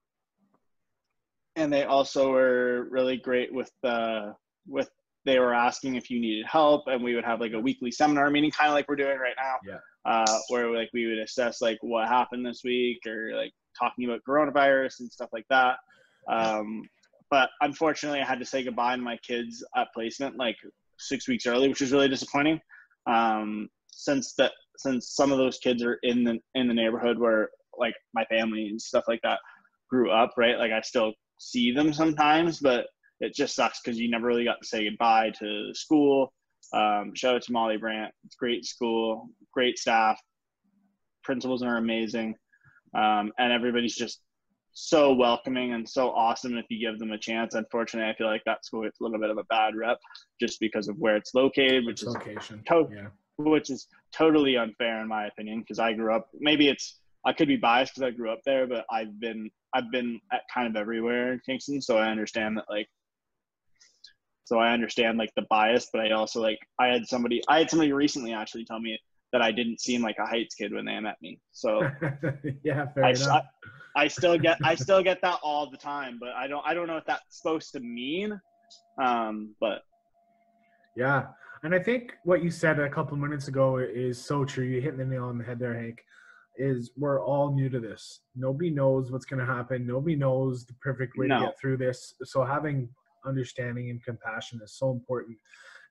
and 1.56 1.71
they 1.71 1.84
also 1.84 2.32
were 2.32 2.88
really 2.89 3.17
great 3.17 3.54
with 3.54 3.71
the 3.84 4.34
with 4.67 4.89
they 5.25 5.38
were 5.38 5.54
asking 5.54 5.95
if 5.95 6.10
you 6.10 6.19
needed 6.19 6.45
help 6.47 6.84
and 6.88 7.04
we 7.04 7.13
would 7.13 7.25
have 7.25 7.41
like 7.41 7.54
a 7.54 7.60
weekly 7.60 7.91
seminar 7.91 8.30
meeting 8.32 8.49
kind 8.49 8.69
of 8.69 8.73
like 8.73 8.88
we're 8.88 8.95
doing 8.95 9.17
right 9.17 9.36
now. 9.38 9.56
Yeah 9.67 9.80
uh, 10.05 10.37
where 10.49 10.73
like 10.75 10.89
we 10.93 11.07
would 11.07 11.19
assess 11.19 11.61
like 11.61 11.77
what 11.81 12.07
happened 12.07 12.45
this 12.45 12.61
week 12.63 12.99
or 13.05 13.35
like 13.35 13.51
talking 13.79 14.05
about 14.05 14.21
coronavirus 14.27 14.99
and 14.99 15.11
stuff 15.11 15.29
like 15.31 15.45
that. 15.49 15.77
Um, 16.29 16.83
but 17.29 17.49
unfortunately, 17.61 18.19
I 18.19 18.25
had 18.25 18.39
to 18.39 18.45
say 18.45 18.63
goodbye 18.63 18.95
to 18.95 19.01
my 19.01 19.17
kids 19.17 19.63
at 19.75 19.87
placement 19.93 20.37
like 20.37 20.57
six 20.97 21.27
weeks 21.27 21.45
early, 21.45 21.69
which 21.69 21.81
was 21.81 21.91
really 21.91 22.09
disappointing. 22.09 22.59
Um, 23.07 23.69
since 23.91 24.33
that, 24.33 24.51
since 24.77 25.15
some 25.15 25.31
of 25.31 25.37
those 25.37 25.57
kids 25.59 25.83
are 25.83 25.97
in 26.03 26.23
the 26.23 26.39
in 26.55 26.67
the 26.67 26.73
neighborhood 26.73 27.19
where 27.19 27.49
like 27.77 27.93
my 28.13 28.25
family 28.25 28.67
and 28.67 28.81
stuff 28.81 29.05
like 29.07 29.21
that 29.23 29.39
grew 29.89 30.11
up, 30.11 30.31
right? 30.37 30.57
Like 30.57 30.71
I 30.71 30.81
still 30.81 31.13
see 31.37 31.71
them 31.71 31.93
sometimes, 31.93 32.59
but 32.59 32.87
it 33.19 33.33
just 33.35 33.55
sucks 33.55 33.79
because 33.81 33.99
you 33.99 34.09
never 34.09 34.25
really 34.25 34.43
got 34.43 34.57
to 34.61 34.67
say 34.67 34.89
goodbye 34.89 35.31
to 35.39 35.73
school 35.73 36.33
um, 36.73 37.13
shout 37.15 37.36
out 37.36 37.41
to 37.43 37.51
Molly 37.51 37.77
Brant. 37.77 38.13
It's 38.25 38.36
great 38.36 38.65
school, 38.65 39.29
great 39.53 39.77
staff. 39.77 40.19
Principals 41.23 41.63
are 41.63 41.77
amazing. 41.77 42.36
Um, 42.95 43.31
and 43.38 43.53
everybody's 43.53 43.95
just 43.95 44.21
so 44.73 45.13
welcoming 45.13 45.73
and 45.73 45.88
so 45.88 46.12
awesome 46.12 46.57
if 46.57 46.65
you 46.69 46.79
give 46.79 46.97
them 46.99 47.12
a 47.12 47.17
chance. 47.17 47.55
Unfortunately, 47.55 48.10
I 48.10 48.15
feel 48.15 48.27
like 48.27 48.43
that 48.45 48.65
school 48.65 48.84
gets 48.84 48.99
a 48.99 49.03
little 49.03 49.19
bit 49.19 49.29
of 49.29 49.38
a 49.38 49.43
bad 49.45 49.75
rep 49.75 49.97
just 50.39 50.60
because 50.60 50.88
of 50.88 50.97
where 50.97 51.15
it's 51.17 51.34
located, 51.34 51.86
which 51.86 52.01
is 52.01 52.10
Location. 52.10 52.63
to- 52.67 52.89
Yeah. 52.91 53.07
which 53.38 53.69
is 53.69 53.88
totally 54.13 54.55
unfair 54.57 55.01
in 55.01 55.07
my 55.07 55.25
opinion 55.27 55.60
because 55.62 55.79
I 55.79 55.93
grew 55.93 56.13
up. 56.13 56.29
Maybe 56.39 56.67
it's 56.69 56.99
I 57.23 57.34
could 57.34 57.47
be 57.47 57.55
biased 57.57 57.93
because 57.93 58.07
I 58.07 58.15
grew 58.15 58.31
up 58.31 58.39
there, 58.45 58.65
but 58.65 58.86
I've 58.89 59.19
been 59.19 59.49
I've 59.73 59.91
been 59.91 60.19
at 60.34 60.41
kind 60.53 60.67
of 60.67 60.75
everywhere 60.75 61.34
in 61.34 61.39
Kingston, 61.45 61.81
so 61.81 61.97
I 61.97 62.10
understand 62.10 62.57
that 62.57 62.65
like. 62.69 62.88
So 64.43 64.60
I 64.60 64.73
understand 64.73 65.17
like 65.17 65.32
the 65.36 65.45
bias, 65.49 65.88
but 65.93 66.01
I 66.01 66.12
also 66.12 66.41
like 66.41 66.60
I 66.80 66.88
had 66.88 67.06
somebody 67.06 67.41
I 67.47 67.60
had 67.60 67.69
somebody 67.69 67.93
recently 67.93 68.34
actually 68.34 68.65
tell 68.65 68.80
me 68.80 68.99
that 69.32 69.41
I 69.41 69.51
didn't 69.51 69.80
seem 69.80 70.01
like 70.01 70.17
a 70.19 70.25
Heights 70.25 70.56
kid 70.56 70.73
when 70.73 70.86
they 70.86 70.99
met 70.99 71.15
me. 71.21 71.39
So 71.51 71.82
yeah, 72.63 72.88
fair 72.93 73.06
I, 73.06 73.10
enough. 73.12 73.45
I, 73.95 74.04
I 74.04 74.08
still 74.08 74.38
get 74.38 74.58
I 74.63 74.75
still 74.75 75.04
get 75.04 75.21
that 75.21 75.39
all 75.43 75.69
the 75.69 75.77
time, 75.77 76.17
but 76.19 76.30
I 76.30 76.47
don't 76.47 76.65
I 76.65 76.73
don't 76.73 76.88
know 76.88 76.95
what 76.95 77.08
that's 77.08 77.38
supposed 77.38 77.71
to 77.73 77.80
mean. 77.80 78.39
Um, 79.01 79.56
but 79.60 79.84
Yeah. 80.95 81.27
And 81.63 81.75
I 81.75 81.80
think 81.80 82.13
what 82.23 82.43
you 82.43 82.49
said 82.49 82.80
a 82.80 82.89
couple 82.89 83.15
minutes 83.17 83.47
ago 83.47 83.77
is 83.77 84.19
so 84.19 84.43
true. 84.43 84.65
You 84.65 84.82
hit 84.82 84.97
the 84.97 85.06
nail 85.06 85.25
on 85.25 85.38
the 85.38 85.43
head 85.43 85.60
there, 85.60 85.80
Hank. 85.80 85.99
Is 86.58 86.91
we're 86.97 87.23
all 87.23 87.54
new 87.54 87.69
to 87.69 87.80
this. 87.80 88.21
Nobody 88.36 88.69
knows 88.71 89.12
what's 89.12 89.25
going 89.25 89.39
to 89.39 89.45
happen. 89.45 89.88
Nobody 89.88 90.15
knows 90.15 90.65
the 90.65 90.73
perfect 90.82 91.17
way 91.17 91.27
No. 91.27 91.39
to 91.39 91.45
get 91.45 91.60
through 91.60 91.77
this. 91.77 92.15
So 92.23 92.43
having 92.43 92.89
understanding 93.25 93.89
and 93.89 94.03
compassion 94.03 94.60
is 94.63 94.73
so 94.73 94.91
important, 94.91 95.38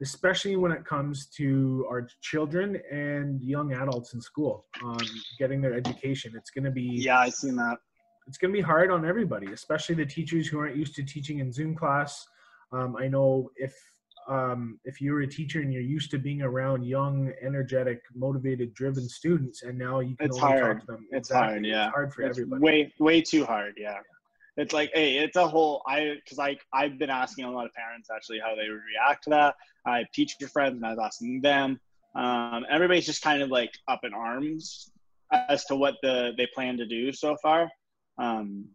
especially 0.02 0.56
when 0.56 0.72
it 0.72 0.84
comes 0.84 1.26
to 1.26 1.86
our 1.90 2.08
children 2.20 2.80
and 2.90 3.40
young 3.42 3.72
adults 3.72 4.14
in 4.14 4.20
school, 4.20 4.66
um, 4.84 4.98
getting 5.38 5.60
their 5.60 5.74
education. 5.74 6.32
It's 6.36 6.50
going 6.50 6.64
to 6.64 6.70
be 6.70 6.82
yeah, 6.82 7.20
I've 7.20 7.34
seen 7.34 7.56
that. 7.56 7.78
it's 8.26 8.38
going 8.38 8.52
to 8.52 8.56
be 8.56 8.62
hard 8.62 8.90
on 8.90 9.04
everybody, 9.04 9.52
especially 9.52 9.94
the 9.96 10.06
teachers 10.06 10.46
who 10.46 10.58
aren't 10.58 10.76
used 10.76 10.94
to 10.96 11.02
teaching 11.02 11.38
in 11.40 11.52
Zoom 11.52 11.74
class. 11.74 12.26
Um, 12.72 12.96
I 12.96 13.08
know 13.08 13.50
if 13.56 13.74
um, 14.28 14.78
if 14.84 15.00
you're 15.00 15.22
a 15.22 15.26
teacher 15.26 15.60
and 15.60 15.72
you're 15.72 15.82
used 15.82 16.10
to 16.12 16.18
being 16.18 16.42
around 16.42 16.84
young, 16.84 17.32
energetic, 17.42 18.02
motivated, 18.14 18.74
driven 18.74 19.08
students, 19.08 19.62
and 19.62 19.76
now 19.76 20.00
you 20.00 20.14
can 20.16 20.26
It's 20.26 20.38
only 20.38 20.58
hard. 20.60 20.76
talk 20.78 20.86
to 20.86 20.92
them. 20.92 21.06
It's 21.10 21.30
Exactly. 21.30 21.52
hard, 21.54 21.66
yeah. 21.66 21.86
It's 21.86 21.94
hard 21.94 22.14
for 22.14 22.22
It's 22.22 22.38
everybody. 22.38 22.62
way 22.62 22.92
way 23.00 23.22
too 23.22 23.44
hard. 23.44 23.74
Yeah. 23.76 23.98
It's 24.56 24.72
like, 24.72 24.90
hey, 24.94 25.18
it's 25.18 25.36
a 25.36 25.46
whole. 25.46 25.82
I 25.86 26.16
because 26.22 26.38
I 26.38 26.56
I've 26.72 26.98
been 26.98 27.10
asking 27.10 27.44
a 27.44 27.50
lot 27.50 27.66
of 27.66 27.72
parents 27.74 28.08
actually 28.14 28.40
how 28.40 28.54
they 28.54 28.68
would 28.68 28.80
react 28.94 29.24
to 29.24 29.30
that. 29.30 29.54
I 29.86 29.98
have 29.98 30.12
teacher 30.12 30.48
friends 30.48 30.76
and 30.76 30.84
I 30.84 30.90
was 30.90 30.98
asking 30.98 31.40
them. 31.40 31.80
Um, 32.14 32.64
everybody's 32.70 33.06
just 33.06 33.22
kind 33.22 33.42
of 33.42 33.50
like 33.50 33.70
up 33.88 34.00
in 34.02 34.12
arms 34.12 34.90
as 35.32 35.64
to 35.66 35.76
what 35.76 35.94
the 36.02 36.32
they 36.36 36.48
plan 36.54 36.76
to 36.78 36.86
do 36.86 37.12
so 37.12 37.36
far. 37.42 37.70
Um, 38.18 38.66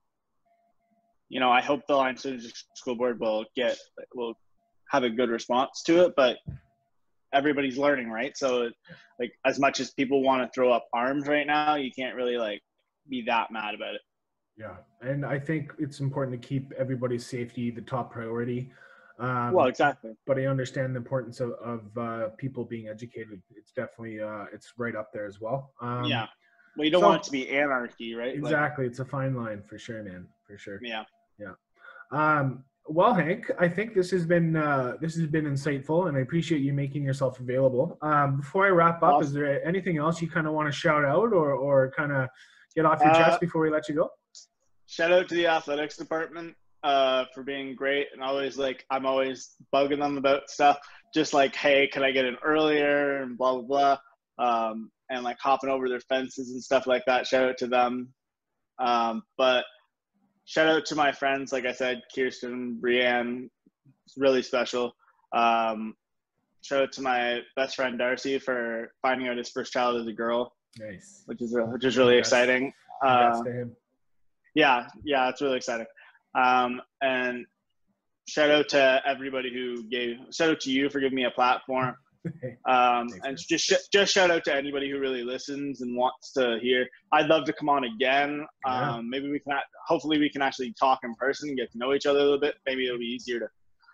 you 1.29 1.39
know, 1.39 1.51
I 1.51 1.61
hope 1.61 1.81
the 1.87 2.15
City 2.15 2.51
School 2.75 2.95
Board 2.95 3.19
will 3.19 3.45
get 3.55 3.77
will 4.13 4.35
have 4.89 5.03
a 5.03 5.09
good 5.09 5.29
response 5.29 5.83
to 5.83 6.05
it, 6.05 6.13
but 6.15 6.37
everybody's 7.33 7.77
learning, 7.77 8.09
right? 8.09 8.37
So, 8.37 8.69
like, 9.19 9.33
as 9.45 9.59
much 9.59 9.79
as 9.79 9.91
people 9.91 10.23
want 10.23 10.41
to 10.43 10.53
throw 10.53 10.71
up 10.71 10.87
arms 10.93 11.27
right 11.27 11.45
now, 11.45 11.75
you 11.75 11.91
can't 11.91 12.15
really 12.15 12.37
like 12.37 12.61
be 13.09 13.23
that 13.27 13.51
mad 13.51 13.75
about 13.75 13.95
it. 13.95 14.01
Yeah, 14.57 14.77
and 15.01 15.25
I 15.25 15.37
think 15.37 15.73
it's 15.79 15.99
important 15.99 16.41
to 16.41 16.47
keep 16.47 16.71
everybody's 16.77 17.25
safety 17.25 17.71
the 17.71 17.81
top 17.81 18.11
priority. 18.11 18.71
Um, 19.19 19.51
Well, 19.53 19.67
exactly. 19.67 20.15
but 20.25 20.37
I 20.37 20.45
understand 20.45 20.95
the 20.95 20.97
importance 20.97 21.39
of, 21.41 21.51
of 21.53 21.97
uh, 21.97 22.29
people 22.37 22.63
being 22.65 22.87
educated. 22.87 23.41
It's 23.55 23.71
definitely 23.71 24.21
uh, 24.21 24.45
it's 24.53 24.73
right 24.77 24.95
up 24.95 25.11
there 25.13 25.25
as 25.25 25.41
well. 25.41 25.73
Um, 25.81 26.05
yeah. 26.05 26.27
Well, 26.77 26.85
you 26.85 26.91
don't 26.91 27.01
so- 27.01 27.07
want 27.09 27.21
it 27.21 27.25
to 27.25 27.31
be 27.31 27.49
anarchy, 27.49 28.15
right? 28.15 28.35
Like, 28.35 28.51
exactly. 28.51 28.85
it's 28.85 28.99
a 28.99 29.05
fine 29.05 29.35
line 29.35 29.61
for 29.61 29.77
sure, 29.77 30.03
man. 30.03 30.27
For 30.47 30.57
sure. 30.57 30.79
yeah. 30.83 31.03
Um, 32.11 32.63
well, 32.87 33.13
Hank, 33.15 33.49
I 33.59 33.67
think 33.67 33.95
this 33.95 34.11
has 34.11 34.25
been 34.27 34.55
uh, 34.55 34.93
this 35.01 35.15
has 35.15 35.27
been 35.27 35.45
insightful, 35.45 36.07
and 36.07 36.15
I 36.15 36.19
appreciate 36.21 36.59
you 36.61 36.71
making 36.71 37.03
yourself 37.03 37.39
available. 37.39 37.97
Um, 38.01 38.37
before 38.37 38.67
I 38.67 38.69
wrap 38.69 39.01
up, 39.01 39.23
is 39.23 39.33
there 39.33 39.65
anything 39.67 39.97
else 39.97 40.21
you 40.21 40.29
kind 40.29 40.45
of 40.47 40.53
want 40.53 40.67
to 40.67 40.71
shout 40.71 41.03
out 41.03 41.33
or 41.33 41.53
or 41.53 41.91
kind 41.97 42.11
of 42.11 42.29
get 42.75 42.85
off 42.85 42.99
your 43.01 43.09
Uh, 43.09 43.17
chest 43.17 43.41
before 43.41 43.61
we 43.63 43.69
let 43.71 43.89
you 43.89 43.95
go? 43.95 44.11
Shout 44.87 45.11
out 45.11 45.27
to 45.29 45.35
the 45.35 45.47
athletics 45.47 45.97
department 45.97 46.55
uh, 46.83 47.25
for 47.33 47.43
being 47.43 47.75
great 47.75 48.07
and 48.13 48.21
always 48.21 48.57
like 48.57 48.85
I'm 48.91 49.05
always 49.05 49.55
bugging 49.73 49.99
them 49.99 50.17
about 50.17 50.49
stuff. 50.49 50.77
Just 51.13 51.33
like, 51.33 51.55
hey, 51.55 51.87
can 51.87 52.03
I 52.03 52.11
get 52.11 52.25
in 52.25 52.35
earlier 52.43 53.21
and 53.21 53.37
blah 53.37 53.59
blah 53.61 53.97
blah, 54.37 54.67
um, 54.69 54.91
and 55.09 55.23
like 55.23 55.37
hopping 55.39 55.69
over 55.69 55.87
their 55.89 56.01
fences 56.01 56.51
and 56.51 56.61
stuff 56.63 56.87
like 56.87 57.03
that. 57.07 57.25
Shout 57.25 57.49
out 57.49 57.57
to 57.59 57.67
them. 57.67 58.13
Um, 58.79 59.23
but 59.37 59.63
shout 60.45 60.67
out 60.67 60.85
to 60.87 60.95
my 60.95 61.11
friends, 61.13 61.51
like 61.53 61.65
I 61.65 61.71
said, 61.71 62.01
Kirsten, 62.13 62.77
Brienne, 62.81 63.49
it's 64.05 64.15
really 64.17 64.41
special. 64.41 64.93
Um, 65.33 65.95
shout 66.61 66.83
out 66.83 66.91
to 66.93 67.01
my 67.01 67.39
best 67.55 67.75
friend 67.77 67.97
Darcy 67.97 68.37
for 68.37 68.91
finding 69.01 69.27
out 69.29 69.37
his 69.37 69.49
first 69.49 69.71
child 69.71 69.99
is 70.01 70.07
a 70.07 70.13
girl, 70.13 70.53
Nice. 70.77 71.23
which 71.27 71.41
is 71.41 71.55
which 71.57 71.85
is 71.85 71.97
really 71.97 72.15
Congrats. 72.15 72.29
exciting. 72.29 72.73
Uh, 73.01 73.43
to 73.43 73.51
him. 73.51 73.75
Yeah, 74.55 74.87
yeah, 75.03 75.29
it's 75.29 75.41
really 75.41 75.57
exciting. 75.57 75.85
Um, 76.33 76.81
and 77.01 77.45
shout 78.27 78.49
out 78.49 78.69
to 78.69 79.01
everybody 79.05 79.53
who 79.53 79.83
gave. 79.83 80.17
Shout 80.31 80.49
out 80.49 80.59
to 80.61 80.71
you 80.71 80.89
for 80.89 80.99
giving 80.99 81.15
me 81.15 81.25
a 81.25 81.31
platform. 81.31 81.95
Um, 82.67 83.07
and 83.23 83.37
just 83.37 83.65
sh- 83.65 83.87
just 83.93 84.11
shout 84.11 84.31
out 84.31 84.43
to 84.45 84.55
anybody 84.55 84.89
who 84.89 84.97
really 84.97 85.23
listens 85.23 85.81
and 85.81 85.95
wants 85.95 86.31
to 86.31 86.57
hear. 86.59 86.87
I'd 87.11 87.27
love 87.27 87.45
to 87.45 87.53
come 87.53 87.69
on 87.69 87.83
again. 87.83 88.43
Yeah. 88.65 88.93
Um, 88.95 89.07
maybe 89.07 89.29
we 89.29 89.39
can. 89.39 89.53
Hopefully, 89.85 90.17
we 90.17 90.31
can 90.31 90.41
actually 90.41 90.73
talk 90.79 91.01
in 91.03 91.13
person 91.13 91.49
and 91.49 91.57
get 91.59 91.71
to 91.73 91.77
know 91.77 91.93
each 91.93 92.07
other 92.07 92.17
a 92.17 92.23
little 92.23 92.39
bit. 92.39 92.55
Maybe 92.65 92.87
it'll 92.87 92.97
be 92.97 93.05
easier 93.05 93.39
to 93.39 93.47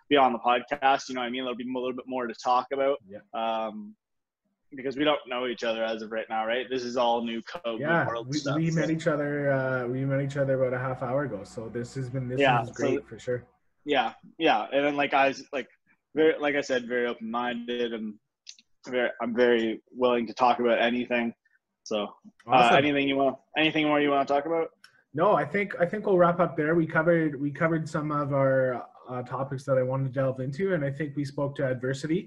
be 0.08 0.16
on 0.16 0.32
the 0.32 0.38
podcast. 0.38 1.10
You 1.10 1.16
know 1.16 1.20
what 1.20 1.26
I 1.26 1.30
mean? 1.30 1.44
There'll 1.44 1.54
be 1.54 1.68
a 1.70 1.78
little 1.78 1.92
bit 1.92 2.06
more 2.08 2.26
to 2.26 2.34
talk 2.42 2.68
about. 2.72 2.96
Yeah. 3.06 3.18
Um, 3.34 3.94
because 4.74 4.96
we 4.96 5.04
don't 5.04 5.20
know 5.26 5.46
each 5.46 5.64
other 5.64 5.84
as 5.84 6.02
of 6.02 6.12
right 6.12 6.26
now, 6.28 6.46
right? 6.46 6.66
This 6.70 6.82
is 6.82 6.96
all 6.96 7.24
new 7.24 7.42
code. 7.42 7.80
yeah, 7.80 8.06
we, 8.26 8.38
stuff, 8.38 8.56
we 8.56 8.70
so- 8.70 8.80
met 8.80 8.90
each 8.90 9.06
other. 9.06 9.52
Uh, 9.52 9.86
we 9.86 10.04
met 10.04 10.20
each 10.22 10.36
other 10.36 10.60
about 10.62 10.74
a 10.74 10.78
half 10.82 11.02
hour 11.02 11.24
ago, 11.24 11.40
so 11.44 11.68
this 11.68 11.94
has 11.94 12.08
been 12.08 12.28
this 12.28 12.40
Yeah, 12.40 12.62
is 12.62 12.68
so- 12.68 12.74
great 12.74 13.06
for 13.06 13.18
sure. 13.18 13.44
yeah 13.84 14.12
yeah 14.38 14.66
and 14.72 14.84
then 14.84 14.94
like 14.96 15.12
i 15.12 15.26
was 15.26 15.42
like 15.52 15.66
very 16.14 16.34
like 16.38 16.54
i 16.54 16.60
said 16.60 16.86
very 16.86 17.04
open-minded 17.08 17.92
and 17.92 18.14
very 18.88 19.10
i'm 19.20 19.34
very 19.34 19.82
willing 19.90 20.24
to 20.24 20.32
talk 20.32 20.60
about 20.60 20.78
anything 20.80 21.34
so 21.82 22.06
uh, 22.46 22.74
anything 22.78 23.08
you 23.08 23.16
want 23.16 23.36
anything 23.58 23.84
more 23.88 24.00
you 24.00 24.08
want 24.10 24.26
to 24.28 24.32
talk 24.32 24.46
about 24.46 24.68
No, 25.14 25.34
I 25.34 25.44
think 25.44 25.68
I 25.80 25.84
think 25.90 26.06
we'll 26.06 26.16
wrap 26.24 26.38
up 26.40 26.56
there. 26.56 26.72
We 26.82 26.86
covered 26.86 27.32
we 27.44 27.50
covered 27.62 27.84
some 27.88 28.08
of 28.22 28.32
our 28.32 28.86
uh, 29.10 29.22
topics 29.36 29.62
that 29.68 29.76
I 29.76 29.82
wanted 29.90 30.06
to 30.08 30.14
delve 30.20 30.38
into, 30.40 30.64
and 30.74 30.82
I 30.88 30.90
think 30.98 31.08
we 31.20 31.24
spoke 31.34 31.52
to 31.56 31.66
adversity. 31.74 32.20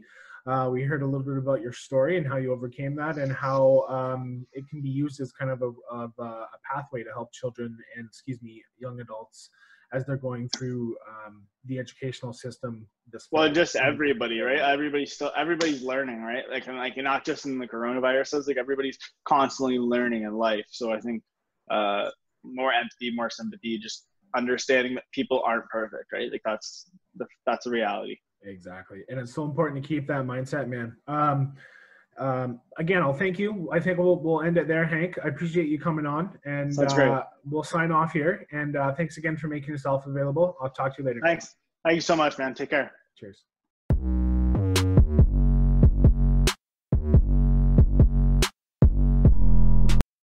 Uh, 0.47 0.69
we 0.71 0.83
heard 0.83 1.01
a 1.01 1.05
little 1.05 1.25
bit 1.25 1.37
about 1.37 1.61
your 1.61 1.73
story 1.73 2.17
and 2.17 2.27
how 2.27 2.37
you 2.37 2.53
overcame 2.53 2.95
that, 2.95 3.17
and 3.17 3.31
how 3.31 3.85
um, 3.89 4.45
it 4.53 4.63
can 4.69 4.81
be 4.81 4.89
used 4.89 5.19
as 5.19 5.31
kind 5.31 5.49
of 5.49 5.61
a, 5.63 5.71
of 5.91 6.11
a, 6.19 6.23
a 6.23 6.57
pathway 6.71 7.03
to 7.03 7.09
help 7.11 7.33
children 7.33 7.77
and 7.97 8.05
excuse 8.07 8.41
me 8.41 8.63
young 8.77 8.99
adults 8.99 9.49
as 9.93 10.05
they're 10.05 10.17
going 10.17 10.49
through 10.49 10.95
um, 11.07 11.43
the 11.65 11.79
educational 11.79 12.33
system. 12.33 12.85
This 13.11 13.27
well 13.31 13.51
just 13.51 13.75
everybody 13.75 14.39
right? 14.41 14.59
Everybody's 14.59 15.13
still 15.13 15.31
everybody's 15.35 15.81
learning 15.81 16.21
right? 16.21 16.43
Like 16.49 16.67
and 16.67 16.77
like 16.77 16.97
not 16.97 17.25
just 17.25 17.45
in 17.45 17.57
the 17.57 17.67
coronavirus 17.67 18.37
it's 18.37 18.47
like 18.47 18.57
everybody's 18.57 18.97
constantly 19.27 19.79
learning 19.79 20.23
in 20.23 20.33
life. 20.33 20.65
So 20.69 20.91
i 20.91 20.99
think 20.99 21.23
uh 21.71 22.09
more 22.43 22.71
empathy 22.73 23.11
more 23.15 23.29
sympathy 23.29 23.79
just 23.79 24.05
understanding 24.35 24.95
that 24.95 25.03
people 25.11 25.41
aren't 25.45 25.69
perfect 25.69 26.11
right? 26.11 26.31
Like 26.31 26.41
that's 26.43 26.89
the, 27.15 27.25
that's 27.45 27.65
a 27.65 27.69
reality 27.69 28.17
Exactly. 28.45 29.03
And 29.09 29.19
it's 29.19 29.33
so 29.33 29.43
important 29.43 29.81
to 29.81 29.87
keep 29.87 30.07
that 30.07 30.23
mindset, 30.23 30.67
man. 30.67 30.95
Um, 31.07 31.53
um, 32.17 32.61
again, 32.77 33.01
I'll 33.01 33.13
thank 33.13 33.37
you. 33.37 33.69
I 33.73 33.79
think 33.79 33.97
we'll, 33.97 34.17
we'll 34.17 34.41
end 34.41 34.57
it 34.57 34.67
there, 34.67 34.85
Hank. 34.85 35.17
I 35.23 35.27
appreciate 35.27 35.67
you 35.67 35.79
coming 35.79 36.05
on 36.05 36.37
and 36.45 36.77
uh, 36.79 37.23
we'll 37.43 37.63
sign 37.63 37.91
off 37.91 38.13
here. 38.13 38.47
And 38.51 38.77
uh, 38.77 38.93
thanks 38.93 39.17
again 39.17 39.35
for 39.35 39.47
making 39.47 39.69
yourself 39.69 40.05
available. 40.05 40.55
I'll 40.61 40.69
talk 40.69 40.95
to 40.95 41.01
you 41.01 41.07
later. 41.07 41.19
thanks 41.23 41.55
thank 41.83 41.95
you 41.95 42.01
so 42.01 42.15
much 42.15 42.37
man 42.37 42.53
take 42.53 42.69
care 42.69 42.91
Cheers. 43.17 43.43